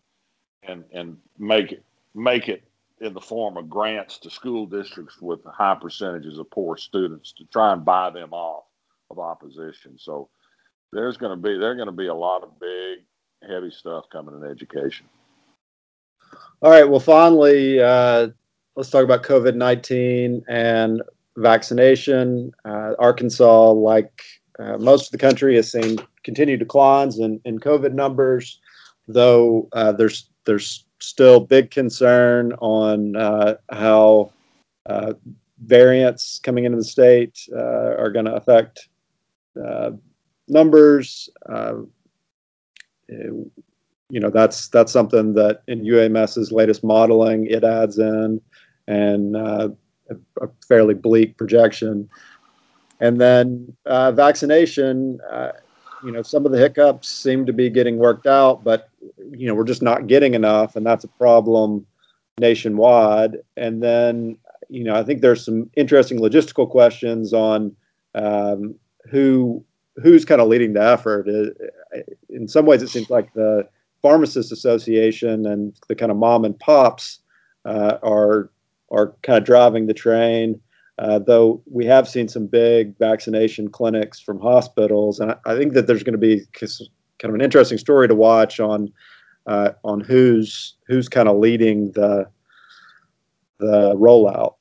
and 0.64 0.82
and 0.92 1.16
make 1.38 1.70
it 1.70 1.84
make 2.14 2.48
it 2.48 2.64
in 3.00 3.14
the 3.14 3.20
form 3.20 3.56
of 3.56 3.70
grants 3.70 4.18
to 4.18 4.30
school 4.30 4.66
districts 4.66 5.20
with 5.20 5.44
high 5.44 5.76
percentages 5.80 6.38
of 6.38 6.50
poor 6.50 6.76
students 6.76 7.32
to 7.32 7.44
try 7.46 7.72
and 7.72 7.84
buy 7.84 8.10
them 8.10 8.32
off 8.32 8.64
of 9.10 9.18
opposition. 9.18 9.98
So 9.98 10.28
there's 10.92 11.16
going 11.16 11.30
to 11.30 11.40
be 11.40 11.56
there're 11.56 11.76
going 11.76 11.86
to 11.86 11.92
be 11.92 12.08
a 12.08 12.14
lot 12.14 12.42
of 12.42 12.58
big 12.58 13.04
heavy 13.48 13.70
stuff 13.70 14.04
coming 14.10 14.34
in 14.34 14.48
education. 14.48 15.06
All 16.62 16.70
right. 16.70 16.88
Well, 16.88 17.00
finally, 17.00 17.80
uh, 17.80 18.28
let's 18.76 18.90
talk 18.90 19.04
about 19.04 19.22
COVID 19.22 19.54
nineteen 19.54 20.44
and 20.48 21.02
vaccination. 21.36 22.52
Uh, 22.64 22.94
Arkansas, 22.98 23.72
like 23.72 24.22
uh, 24.58 24.78
most 24.78 25.06
of 25.06 25.12
the 25.12 25.18
country, 25.18 25.56
has 25.56 25.72
seen 25.72 25.98
continued 26.24 26.60
declines 26.60 27.18
in, 27.18 27.40
in 27.44 27.58
COVID 27.58 27.94
numbers, 27.94 28.60
though 29.08 29.68
uh, 29.72 29.92
there's 29.92 30.30
there's 30.44 30.84
still 31.00 31.40
big 31.40 31.70
concern 31.70 32.52
on 32.60 33.16
uh, 33.16 33.56
how 33.70 34.32
uh, 34.86 35.14
variants 35.64 36.38
coming 36.38 36.64
into 36.64 36.78
the 36.78 36.84
state 36.84 37.40
are 37.52 38.10
going 38.10 38.24
to 38.24 38.34
affect 38.34 38.88
numbers. 40.48 41.28
You 44.10 44.20
know 44.20 44.30
that's 44.30 44.68
that's 44.68 44.92
something 44.92 45.34
that 45.34 45.62
in 45.68 45.82
UAMS's 45.82 46.52
latest 46.52 46.84
modeling 46.84 47.46
it 47.46 47.64
adds 47.64 47.98
in, 47.98 48.40
and 48.86 49.36
a, 49.36 49.72
a 50.10 50.48
fairly 50.68 50.94
bleak 50.94 51.36
projection. 51.36 52.08
And 53.00 53.20
then 53.20 53.74
uh, 53.86 54.12
vaccination, 54.12 55.18
uh, 55.28 55.52
you 56.04 56.12
know, 56.12 56.22
some 56.22 56.46
of 56.46 56.52
the 56.52 56.58
hiccups 56.58 57.08
seem 57.08 57.46
to 57.46 57.52
be 57.52 57.68
getting 57.68 57.96
worked 57.96 58.26
out, 58.26 58.62
but 58.62 58.90
you 59.32 59.46
know, 59.46 59.54
we're 59.54 59.64
just 59.64 59.82
not 59.82 60.06
getting 60.06 60.34
enough, 60.34 60.76
and 60.76 60.86
that's 60.86 61.04
a 61.04 61.08
problem 61.08 61.86
nationwide. 62.38 63.38
And 63.56 63.82
then, 63.82 64.36
you 64.68 64.84
know, 64.84 64.94
I 64.94 65.02
think 65.02 65.20
there's 65.20 65.44
some 65.44 65.70
interesting 65.76 66.20
logistical 66.20 66.68
questions 66.68 67.32
on 67.32 67.74
um, 68.14 68.74
who 69.10 69.64
who's 69.96 70.24
kind 70.24 70.40
of 70.40 70.48
leading 70.48 70.72
the 70.72 70.82
effort. 70.82 71.28
In 72.28 72.48
some 72.48 72.66
ways, 72.66 72.82
it 72.82 72.88
seems 72.88 73.10
like 73.10 73.32
the 73.34 73.68
pharmacist 74.00 74.52
association 74.52 75.46
and 75.46 75.74
the 75.88 75.94
kind 75.94 76.10
of 76.10 76.16
mom 76.18 76.44
and 76.44 76.58
pops 76.58 77.20
uh, 77.64 77.98
are 78.02 78.50
are 78.90 79.14
kind 79.22 79.38
of 79.38 79.44
driving 79.44 79.86
the 79.86 79.94
train. 79.94 80.60
Uh, 80.98 81.18
though 81.18 81.62
we 81.70 81.86
have 81.86 82.08
seen 82.08 82.28
some 82.28 82.46
big 82.46 82.96
vaccination 82.98 83.68
clinics 83.70 84.20
from 84.20 84.38
hospitals, 84.38 85.20
and 85.20 85.32
I, 85.32 85.36
I 85.46 85.56
think 85.56 85.72
that 85.72 85.86
there's 85.86 86.02
going 86.02 86.12
to 86.12 86.18
be 86.18 86.44
kind 86.52 87.30
of 87.30 87.34
an 87.34 87.40
interesting 87.40 87.78
story 87.78 88.08
to 88.08 88.14
watch 88.14 88.60
on 88.60 88.92
uh, 89.46 89.70
on 89.84 90.00
who's 90.00 90.76
who's 90.86 91.08
kind 91.08 91.28
of 91.28 91.38
leading 91.38 91.92
the 91.92 92.26
the 93.58 93.94
rollout. 93.96 94.54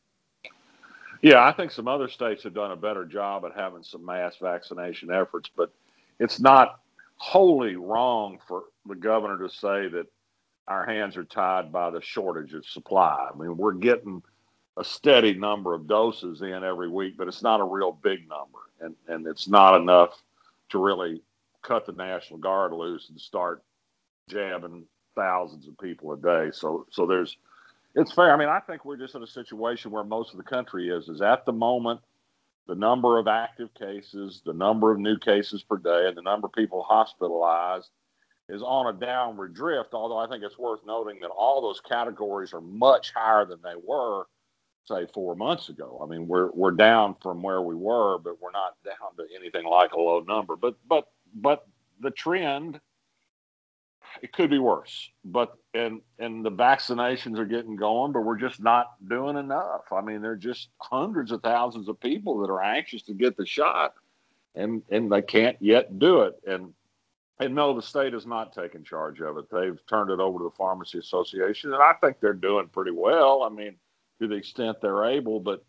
Yeah, 1.21 1.45
I 1.45 1.53
think 1.53 1.71
some 1.71 1.89
other 1.89 2.09
states 2.09 2.43
have 2.43 2.55
done 2.55 2.71
a 2.71 2.77
better 2.77 3.05
job 3.05 3.45
at 3.45 3.53
having 3.55 3.83
some 3.83 4.05
mass 4.05 4.37
vaccination 4.41 5.11
efforts, 5.11 5.51
but 5.55 5.73
it's 6.19 6.39
not 6.39 6.79
wholly 7.17 7.75
wrong 7.75 8.39
for 8.47 8.65
the 8.87 8.95
governor 8.95 9.37
to 9.39 9.49
say 9.53 9.89
that 9.89 10.07
our 10.67 10.85
hands 10.85 11.17
are 11.17 11.25
tied 11.25 11.71
by 11.73 11.91
the 11.91 12.01
shortage 12.01 12.53
of 12.55 12.65
supply. 12.65 13.29
I 13.33 13.37
mean, 13.37 13.57
we're 13.57 13.73
getting 13.73 14.23
a 14.77 14.83
steady 14.85 15.33
number 15.35 15.73
of 15.73 15.87
doses 15.87 16.41
in 16.41 16.63
every 16.63 16.89
week, 16.89 17.17
but 17.17 17.27
it's 17.27 17.43
not 17.43 17.61
a 17.61 17.65
real 17.65 17.91
big 17.91 18.29
number, 18.29 18.59
and 18.81 18.95
and 19.09 19.27
it's 19.27 19.47
not 19.49 19.75
enough 19.79 20.23
to 20.69 20.79
really 20.79 21.21
cut 21.63 21.85
the 21.85 21.91
National 21.93 22.39
Guard 22.39 22.73
loose 22.73 23.09
and 23.09 23.19
start 23.19 23.63
jabbing 24.29 24.85
thousands 25.15 25.67
of 25.67 25.77
people 25.79 26.13
a 26.13 26.17
day. 26.17 26.51
So 26.53 26.87
so 26.91 27.05
there's 27.05 27.37
it's 27.95 28.13
fair. 28.13 28.33
I 28.33 28.37
mean, 28.37 28.49
I 28.49 28.59
think 28.59 28.85
we're 28.85 28.97
just 28.97 29.15
in 29.15 29.23
a 29.23 29.27
situation 29.27 29.91
where 29.91 30.03
most 30.03 30.31
of 30.31 30.37
the 30.37 30.43
country 30.43 30.89
is 30.89 31.09
is 31.09 31.21
at 31.21 31.45
the 31.45 31.53
moment 31.53 32.01
the 32.67 32.75
number 32.75 33.17
of 33.17 33.27
active 33.27 33.73
cases, 33.73 34.41
the 34.45 34.53
number 34.53 34.91
of 34.91 34.99
new 34.99 35.17
cases 35.17 35.63
per 35.63 35.77
day, 35.77 36.07
and 36.07 36.15
the 36.15 36.21
number 36.21 36.47
of 36.47 36.53
people 36.53 36.83
hospitalized 36.83 37.89
is 38.49 38.61
on 38.61 38.93
a 38.93 38.97
downward 38.97 39.53
drift. 39.53 39.93
Although 39.93 40.17
I 40.17 40.27
think 40.27 40.43
it's 40.43 40.57
worth 40.57 40.81
noting 40.85 41.19
that 41.21 41.29
all 41.29 41.61
those 41.61 41.81
categories 41.81 42.53
are 42.53 42.61
much 42.61 43.11
higher 43.13 43.45
than 43.45 43.59
they 43.63 43.75
were 43.81 44.25
say 44.85 45.05
four 45.13 45.35
months 45.35 45.69
ago. 45.69 45.99
I 46.03 46.07
mean, 46.07 46.27
we're 46.27 46.51
we're 46.51 46.71
down 46.71 47.15
from 47.21 47.41
where 47.41 47.61
we 47.61 47.75
were, 47.75 48.17
but 48.17 48.41
we're 48.41 48.51
not 48.51 48.75
down 48.83 49.15
to 49.17 49.25
anything 49.35 49.65
like 49.65 49.93
a 49.93 49.99
low 49.99 50.21
number. 50.21 50.55
But 50.55 50.75
but 50.87 51.07
but 51.35 51.67
the 51.99 52.11
trend 52.11 52.79
it 54.21 54.33
could 54.33 54.49
be 54.49 54.59
worse. 54.59 55.09
But 55.25 55.55
and 55.73 56.01
and 56.19 56.45
the 56.45 56.51
vaccinations 56.51 57.37
are 57.37 57.45
getting 57.45 57.75
going, 57.75 58.11
but 58.11 58.21
we're 58.21 58.37
just 58.37 58.61
not 58.61 58.93
doing 59.07 59.37
enough. 59.37 59.91
I 59.91 60.01
mean, 60.01 60.21
there 60.21 60.31
are 60.31 60.37
just 60.37 60.69
hundreds 60.79 61.31
of 61.31 61.41
thousands 61.41 61.87
of 61.87 61.99
people 61.99 62.39
that 62.39 62.51
are 62.51 62.61
anxious 62.61 63.03
to 63.03 63.13
get 63.13 63.37
the 63.37 63.45
shot, 63.45 63.93
and 64.55 64.81
and 64.89 65.11
they 65.11 65.21
can't 65.21 65.57
yet 65.59 65.99
do 65.99 66.21
it. 66.21 66.39
And 66.45 66.73
and 67.39 67.55
no, 67.55 67.73
the 67.73 67.81
state 67.81 68.13
is 68.13 68.25
not 68.25 68.53
taking 68.53 68.83
charge 68.83 69.21
of 69.21 69.37
it. 69.37 69.49
They've 69.51 69.79
turned 69.87 70.11
it 70.11 70.19
over 70.19 70.39
to 70.39 70.43
the 70.45 70.55
Pharmacy 70.57 70.99
Association, 70.99 71.73
and 71.73 71.81
I 71.81 71.93
think 71.93 72.19
they're 72.19 72.33
doing 72.33 72.67
pretty 72.67 72.91
well. 72.91 73.43
I 73.43 73.49
mean 73.49 73.75
to 74.21 74.27
the 74.27 74.35
extent 74.35 74.77
they're 74.81 75.05
able. 75.05 75.39
But 75.39 75.63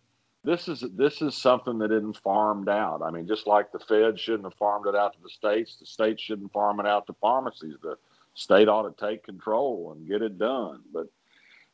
this 0.44 0.68
is 0.68 0.84
this 0.94 1.22
is 1.22 1.36
something 1.36 1.78
that 1.78 1.90
isn't 1.90 2.18
farmed 2.18 2.68
out. 2.68 3.02
I 3.02 3.10
mean, 3.10 3.26
just 3.26 3.46
like 3.46 3.72
the 3.72 3.78
Fed 3.78 4.20
shouldn't 4.20 4.44
have 4.44 4.54
farmed 4.54 4.86
it 4.86 4.94
out 4.94 5.14
to 5.14 5.22
the 5.22 5.30
states, 5.30 5.76
the 5.76 5.86
states 5.86 6.22
shouldn't 6.22 6.52
farm 6.52 6.78
it 6.78 6.86
out 6.86 7.06
to 7.06 7.14
pharmacies. 7.20 7.74
The 7.82 7.96
state 8.35 8.68
ought 8.68 8.97
to 8.97 9.07
take 9.07 9.25
control 9.25 9.95
and 9.95 10.09
get 10.09 10.23
it 10.23 10.38
done. 10.38 10.81
But 10.92 11.07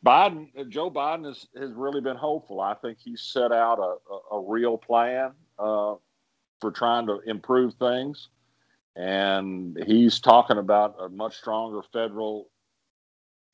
Biden, 0.04 0.68
Joe 0.68 0.90
Biden 0.90 1.26
has, 1.26 1.46
has 1.56 1.72
really 1.72 2.00
been 2.00 2.16
hopeful. 2.16 2.60
I 2.60 2.74
think 2.74 2.98
he's 3.00 3.22
set 3.22 3.52
out 3.52 3.78
a, 3.78 4.12
a, 4.12 4.38
a 4.38 4.44
real 4.48 4.78
plan 4.78 5.32
uh, 5.58 5.94
for 6.60 6.70
trying 6.70 7.06
to 7.06 7.20
improve 7.26 7.74
things. 7.74 8.28
And 8.96 9.78
he's 9.86 10.20
talking 10.20 10.58
about 10.58 10.96
a 11.00 11.08
much 11.08 11.36
stronger 11.36 11.82
federal 11.92 12.48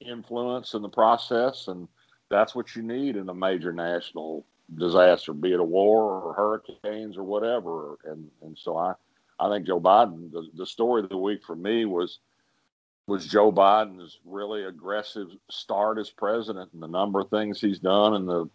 influence 0.01 0.75
in 0.75 0.83
the 0.83 0.89
process. 0.89 1.69
And 1.69 1.89
that's 2.31 2.55
what 2.55 2.75
you 2.75 2.83
need 2.83 3.17
in 3.17 3.29
a 3.29 3.35
major 3.35 3.73
national 3.73 4.47
disaster, 4.75 5.35
be 5.35 5.53
it 5.53 5.61
a 5.61 5.65
war 5.65 6.23
or 6.23 6.33
hurricanes 6.33 7.19
or 7.19 7.25
whatever. 7.25 7.99
And 8.05 8.31
and 8.43 8.57
so 8.57 8.77
I, 8.77 8.95
I 9.39 9.51
think 9.51 9.67
Joe 9.67 9.81
Biden. 9.81 10.33
The, 10.33 10.49
the 10.55 10.67
story 10.67 11.03
of 11.03 11.11
the 11.11 11.19
week 11.19 11.43
for 11.45 11.57
me 11.57 11.85
was 11.85 12.21
was 13.07 13.27
Joe 13.27 13.53
Biden's 13.53 14.19
really 14.25 14.65
aggressive 14.65 15.29
start 15.51 15.99
as 15.99 16.11
president 16.11 16.73
and 16.73 16.83
the 16.83 16.89
number 16.89 17.21
of 17.21 17.31
things 17.31 17.61
he's 17.61 17.79
done 17.79 18.15
and 18.15 18.29
the 18.29 18.49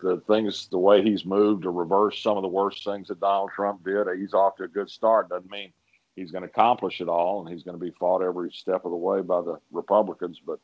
the 0.00 0.20
things 0.26 0.68
the 0.70 0.78
way 0.78 1.02
he's 1.02 1.24
moved 1.24 1.62
to 1.62 1.70
reverse 1.70 2.22
some 2.22 2.36
of 2.36 2.42
the 2.42 2.48
worst 2.48 2.84
things 2.84 3.08
that 3.08 3.20
Donald 3.20 3.50
Trump 3.54 3.84
did. 3.84 4.06
He's 4.18 4.34
off 4.34 4.56
to 4.56 4.64
a 4.64 4.68
good 4.68 4.90
start. 4.90 5.30
Doesn't 5.30 5.50
mean 5.50 5.72
he's 6.14 6.30
going 6.30 6.42
to 6.42 6.48
accomplish 6.48 7.00
it 7.00 7.08
all, 7.08 7.40
and 7.40 7.52
he's 7.52 7.62
going 7.62 7.78
to 7.78 7.84
be 7.84 7.92
fought 7.92 8.22
every 8.22 8.50
step 8.52 8.84
of 8.84 8.90
the 8.90 8.96
way 8.96 9.22
by 9.22 9.40
the 9.40 9.58
Republicans. 9.72 10.40
But 10.44 10.58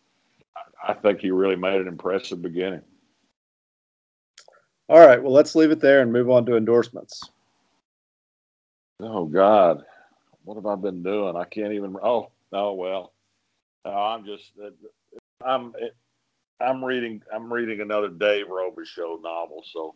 I 0.87 0.95
think 0.95 1.21
he 1.21 1.31
really 1.31 1.57
made 1.57 1.81
an 1.81 1.89
impressive 1.89 2.43
beginning. 2.43 2.83
All 4.89 5.07
right, 5.07 5.23
well, 5.23 5.33
let's 5.33 5.55
leave 5.55 5.71
it 5.71 5.81
there 5.81 6.03
and 6.03 6.13
move 6.13 6.29
on 6.29 6.45
to 6.47 6.57
endorsements. 6.57 7.23
Oh 8.99 9.25
God, 9.25 9.85
what 10.45 10.57
have 10.57 10.67
I 10.67 10.75
been 10.75 11.03
doing? 11.03 11.37
I 11.37 11.45
can't 11.45 11.73
even. 11.73 11.97
Oh, 12.03 12.31
oh 12.53 12.75
well. 12.75 13.13
I'm 13.85 14.25
just. 14.25 14.53
I'm. 15.45 15.73
I'm 16.61 16.85
reading. 16.85 17.23
I'm 17.33 17.53
reading 17.53 17.81
another 17.81 18.09
Dave 18.09 18.47
Robicheaux 18.47 19.23
novel. 19.23 19.65
So, 19.73 19.95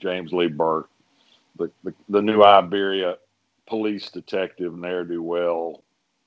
James 0.00 0.32
Lee 0.32 0.48
Burke, 0.48 0.90
the 1.58 1.70
the, 1.84 1.94
the 2.08 2.22
new 2.22 2.42
Iberia 2.42 3.16
police 3.68 4.10
detective, 4.10 4.76
ne'er 4.76 5.04
do 5.04 5.22
well, 5.22 5.82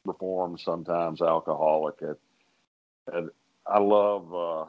reformed, 0.06 0.60
sometimes 0.60 1.22
alcoholic. 1.22 1.96
At, 2.02 3.14
at 3.14 3.24
I 3.68 3.80
love 3.80 4.34
uh, 4.34 4.66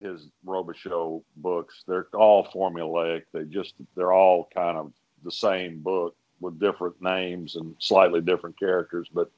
his 0.00 0.28
Robicheaux 0.46 1.22
books. 1.36 1.82
They're 1.86 2.06
all 2.14 2.46
formulaic. 2.46 3.24
They 3.32 3.44
just 3.44 3.74
they're 3.96 4.12
all 4.12 4.48
kind 4.54 4.78
of 4.78 4.92
the 5.24 5.32
same 5.32 5.80
book 5.80 6.14
with 6.40 6.60
different 6.60 7.02
names 7.02 7.56
and 7.56 7.74
slightly 7.78 8.20
different 8.20 8.58
characters. 8.58 9.08
But 9.12 9.30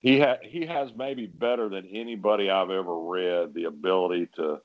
he 0.00 0.20
ha- 0.20 0.38
he 0.42 0.64
has 0.66 0.90
maybe 0.96 1.26
better 1.26 1.68
than 1.68 1.86
anybody 1.86 2.50
I've 2.50 2.70
ever 2.70 2.98
read 2.98 3.54
the 3.54 3.64
ability 3.64 4.28
to 4.36 4.60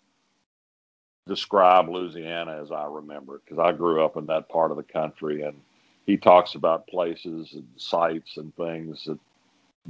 describe 1.27 1.89
Louisiana 1.89 2.61
as 2.61 2.71
I 2.71 2.85
remember 2.85 3.37
it 3.37 3.41
because 3.45 3.59
I 3.59 3.71
grew 3.71 4.03
up 4.03 4.17
in 4.17 4.25
that 4.27 4.49
part 4.49 4.71
of 4.71 4.77
the 4.77 4.83
country 4.83 5.43
and 5.43 5.59
he 6.05 6.17
talks 6.17 6.55
about 6.55 6.87
places 6.87 7.53
and 7.53 7.67
sites 7.77 8.37
and 8.37 8.55
things 8.55 9.05
that 9.05 9.19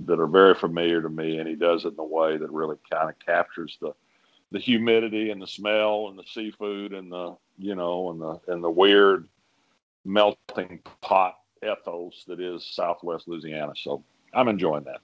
that 0.05 0.19
are 0.19 0.27
very 0.27 0.55
familiar 0.55 1.01
to 1.01 1.09
me 1.09 1.37
and 1.37 1.47
he 1.47 1.55
does 1.55 1.85
it 1.85 1.93
in 1.93 1.99
a 1.99 2.03
way 2.03 2.37
that 2.37 2.51
really 2.51 2.77
kind 2.91 3.09
of 3.09 3.19
captures 3.19 3.77
the 3.81 3.93
the 4.51 4.59
humidity 4.59 5.31
and 5.31 5.41
the 5.41 5.47
smell 5.47 6.07
and 6.09 6.17
the 6.17 6.23
seafood 6.23 6.93
and 6.93 7.11
the 7.11 7.35
you 7.57 7.75
know 7.75 8.11
and 8.11 8.21
the 8.21 8.39
and 8.51 8.63
the 8.63 8.69
weird 8.69 9.27
melting 10.05 10.79
pot 11.01 11.39
ethos 11.63 12.23
that 12.27 12.39
is 12.39 12.65
southwest 12.65 13.27
louisiana. 13.27 13.73
So 13.75 14.03
i'm 14.33 14.47
enjoying 14.47 14.83
that 14.85 15.01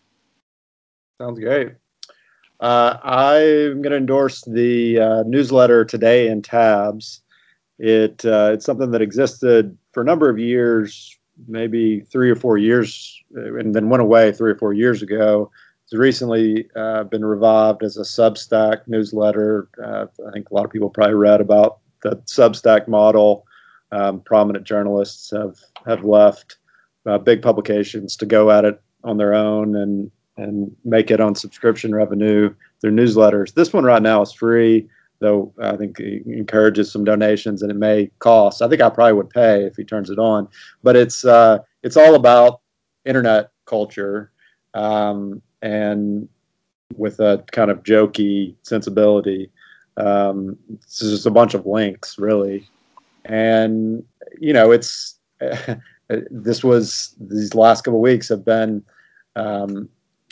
sounds 1.20 1.40
great 1.40 1.70
uh, 2.60 2.98
i'm 3.04 3.82
going 3.82 3.92
to 3.92 3.98
endorse 3.98 4.42
the 4.46 5.00
uh, 5.00 5.24
newsletter 5.26 5.84
today 5.86 6.28
in 6.28 6.42
tabs 6.42 7.22
it 7.78 8.24
uh, 8.26 8.52
it's 8.54 8.66
something 8.66 8.92
that 8.92 9.02
existed 9.02 9.78
for 9.92 10.02
a 10.02 10.06
number 10.06 10.30
of 10.30 10.40
years 10.40 11.18
maybe 11.48 12.02
three 12.02 12.30
or 12.30 12.36
four 12.36 12.58
years 12.58 13.22
and 13.34 13.74
then 13.74 13.90
went 13.90 14.02
away 14.02 14.32
three 14.32 14.52
or 14.52 14.58
four 14.58 14.74
years 14.74 15.02
ago 15.02 15.50
it's 15.90 15.98
recently 15.98 16.70
uh, 16.76 17.04
been 17.06 17.26
revived 17.26 17.82
as 17.82 17.98
a 17.98 18.02
Substack 18.02 18.82
newsletter. 18.86 19.68
Uh, 19.84 20.06
I 20.28 20.32
think 20.32 20.52
a 20.52 20.54
lot 20.54 20.64
of 20.64 20.70
people 20.70 20.92
probably 20.92 21.16
read 21.16 21.42
about 21.42 21.80
the 22.04 22.12
Substack 22.28 22.88
model. 22.88 23.48
Um, 23.92 24.22
prominent 24.22 24.66
journalists 24.66 25.32
have 25.32 25.56
have 25.88 26.04
left 26.04 26.58
uh, 27.08 27.18
big 27.18 27.42
publications 27.42 28.16
to 28.18 28.28
go 28.28 28.52
at 28.52 28.66
it 28.66 28.80
on 29.04 29.18
their 29.18 29.34
own 29.34 29.76
and 29.76 30.12
and 30.40 30.76
make 30.86 31.12
it 31.12 31.20
on 31.20 31.36
subscription 31.36 31.94
revenue 31.94 32.54
through 32.82 32.92
newsletters. 32.92 33.54
This 33.54 33.74
one 33.74 33.84
right 33.84 34.02
now 34.02 34.22
is 34.22 34.32
free, 34.32 34.88
though 35.20 35.54
I 35.62 35.76
think 35.76 36.00
it 36.00 36.26
encourages 36.26 36.92
some 36.92 37.04
donations 37.04 37.62
and 37.62 37.72
it 37.72 37.78
may 37.78 38.10
cost. 38.20 38.62
I 38.62 38.68
think 38.68 38.82
I 38.82 38.90
probably 38.90 39.14
would 39.14 39.30
pay 39.30 39.64
if 39.64 39.76
he 39.76 39.84
turns 39.84 40.10
it 40.10 40.20
on, 40.20 40.48
but 40.84 40.96
it's 40.96 41.26
uh, 41.26 41.60
it's 41.84 41.98
all 41.98 42.16
about 42.16 42.62
internet 43.06 43.52
culture. 43.66 44.32
Um, 44.74 45.42
and 45.62 46.30
with 46.96 47.20
a 47.20 47.44
kind 47.52 47.72
of 47.72 47.84
jokey 47.84 48.56
sensibility. 48.64 49.52
Um, 49.98 50.58
it's 50.74 51.00
just 51.00 51.26
a 51.26 51.32
bunch 51.32 51.54
of 51.54 51.66
links, 51.66 52.18
really, 52.18 52.68
and 53.26 54.04
you 54.40 54.54
know, 54.54 54.72
it's 54.72 55.20
this 56.08 56.64
was 56.64 57.16
these 57.20 57.54
last 57.54 57.84
couple 57.84 58.00
of 58.00 58.04
weeks 58.04 58.30
have 58.30 58.46
been, 58.46 58.84
um, 59.36 59.90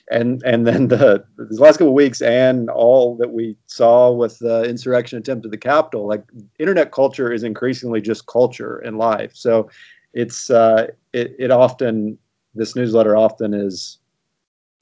and 0.10 0.42
and 0.44 0.66
then 0.66 0.88
the 0.88 1.24
last 1.38 1.78
couple 1.78 1.90
of 1.90 1.94
weeks 1.94 2.22
and 2.22 2.70
all 2.70 3.16
that 3.18 3.32
we 3.32 3.58
saw 3.66 4.12
with 4.12 4.40
the 4.40 4.64
insurrection 4.64 5.20
attempt 5.20 5.46
at 5.46 5.52
the 5.52 5.58
Capitol, 5.58 6.08
like 6.08 6.24
internet 6.60 6.92
culture 6.92 7.32
is 7.32 7.44
increasingly 7.44 8.02
just 8.02 8.26
culture 8.28 8.80
in 8.80 8.98
life. 8.98 9.32
So 9.36 9.70
it's 10.14 10.50
uh, 10.50 10.88
it, 11.14 11.36
it 11.38 11.52
often 11.52 12.18
this 12.56 12.76
newsletter 12.76 13.16
often 13.16 13.54
is 13.54 14.00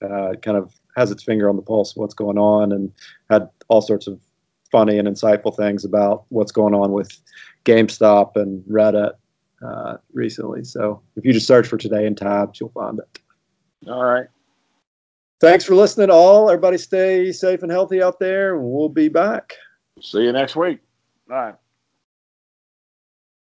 uh, 0.04 0.34
kind 0.42 0.58
of 0.58 0.74
has 0.96 1.12
its 1.12 1.24
finger 1.24 1.50
on 1.50 1.56
the 1.56 1.62
pulse 1.62 1.92
of 1.92 1.98
what's 1.98 2.14
going 2.14 2.38
on 2.38 2.72
and 2.72 2.92
had 3.30 3.50
all 3.68 3.82
sorts 3.82 4.08
of 4.08 4.20
funny 4.72 4.98
and 4.98 5.08
insightful 5.08 5.56
things 5.56 5.84
about 5.86 6.26
what's 6.30 6.52
going 6.52 6.74
on 6.74 6.92
with 6.92 7.20
GameStop 7.66 8.36
and 8.36 8.64
Reddit 8.64 9.14
uh, 9.66 9.98
recently. 10.14 10.64
So 10.64 11.02
if 11.16 11.26
you 11.26 11.34
just 11.34 11.48
search 11.48 11.68
for 11.68 11.78
today 11.78 12.06
in 12.06 12.16
tabs, 12.16 12.60
you'll 12.60 12.70
find 12.70 13.00
it. 13.00 13.20
All 13.90 14.06
right. 14.06 14.28
Thanks 15.42 15.66
for 15.66 15.76
listening, 15.76 16.10
all. 16.10 16.50
Everybody 16.50 16.78
stay 16.78 17.32
safe 17.32 17.62
and 17.62 17.72
healthy 17.72 18.02
out 18.02 18.20
there. 18.20 18.58
We'll 18.58 18.90
be 18.90 19.10
back. 19.10 19.54
See 20.02 20.24
you 20.24 20.32
next 20.32 20.56
week. 20.56 20.80
Right. 21.28 21.56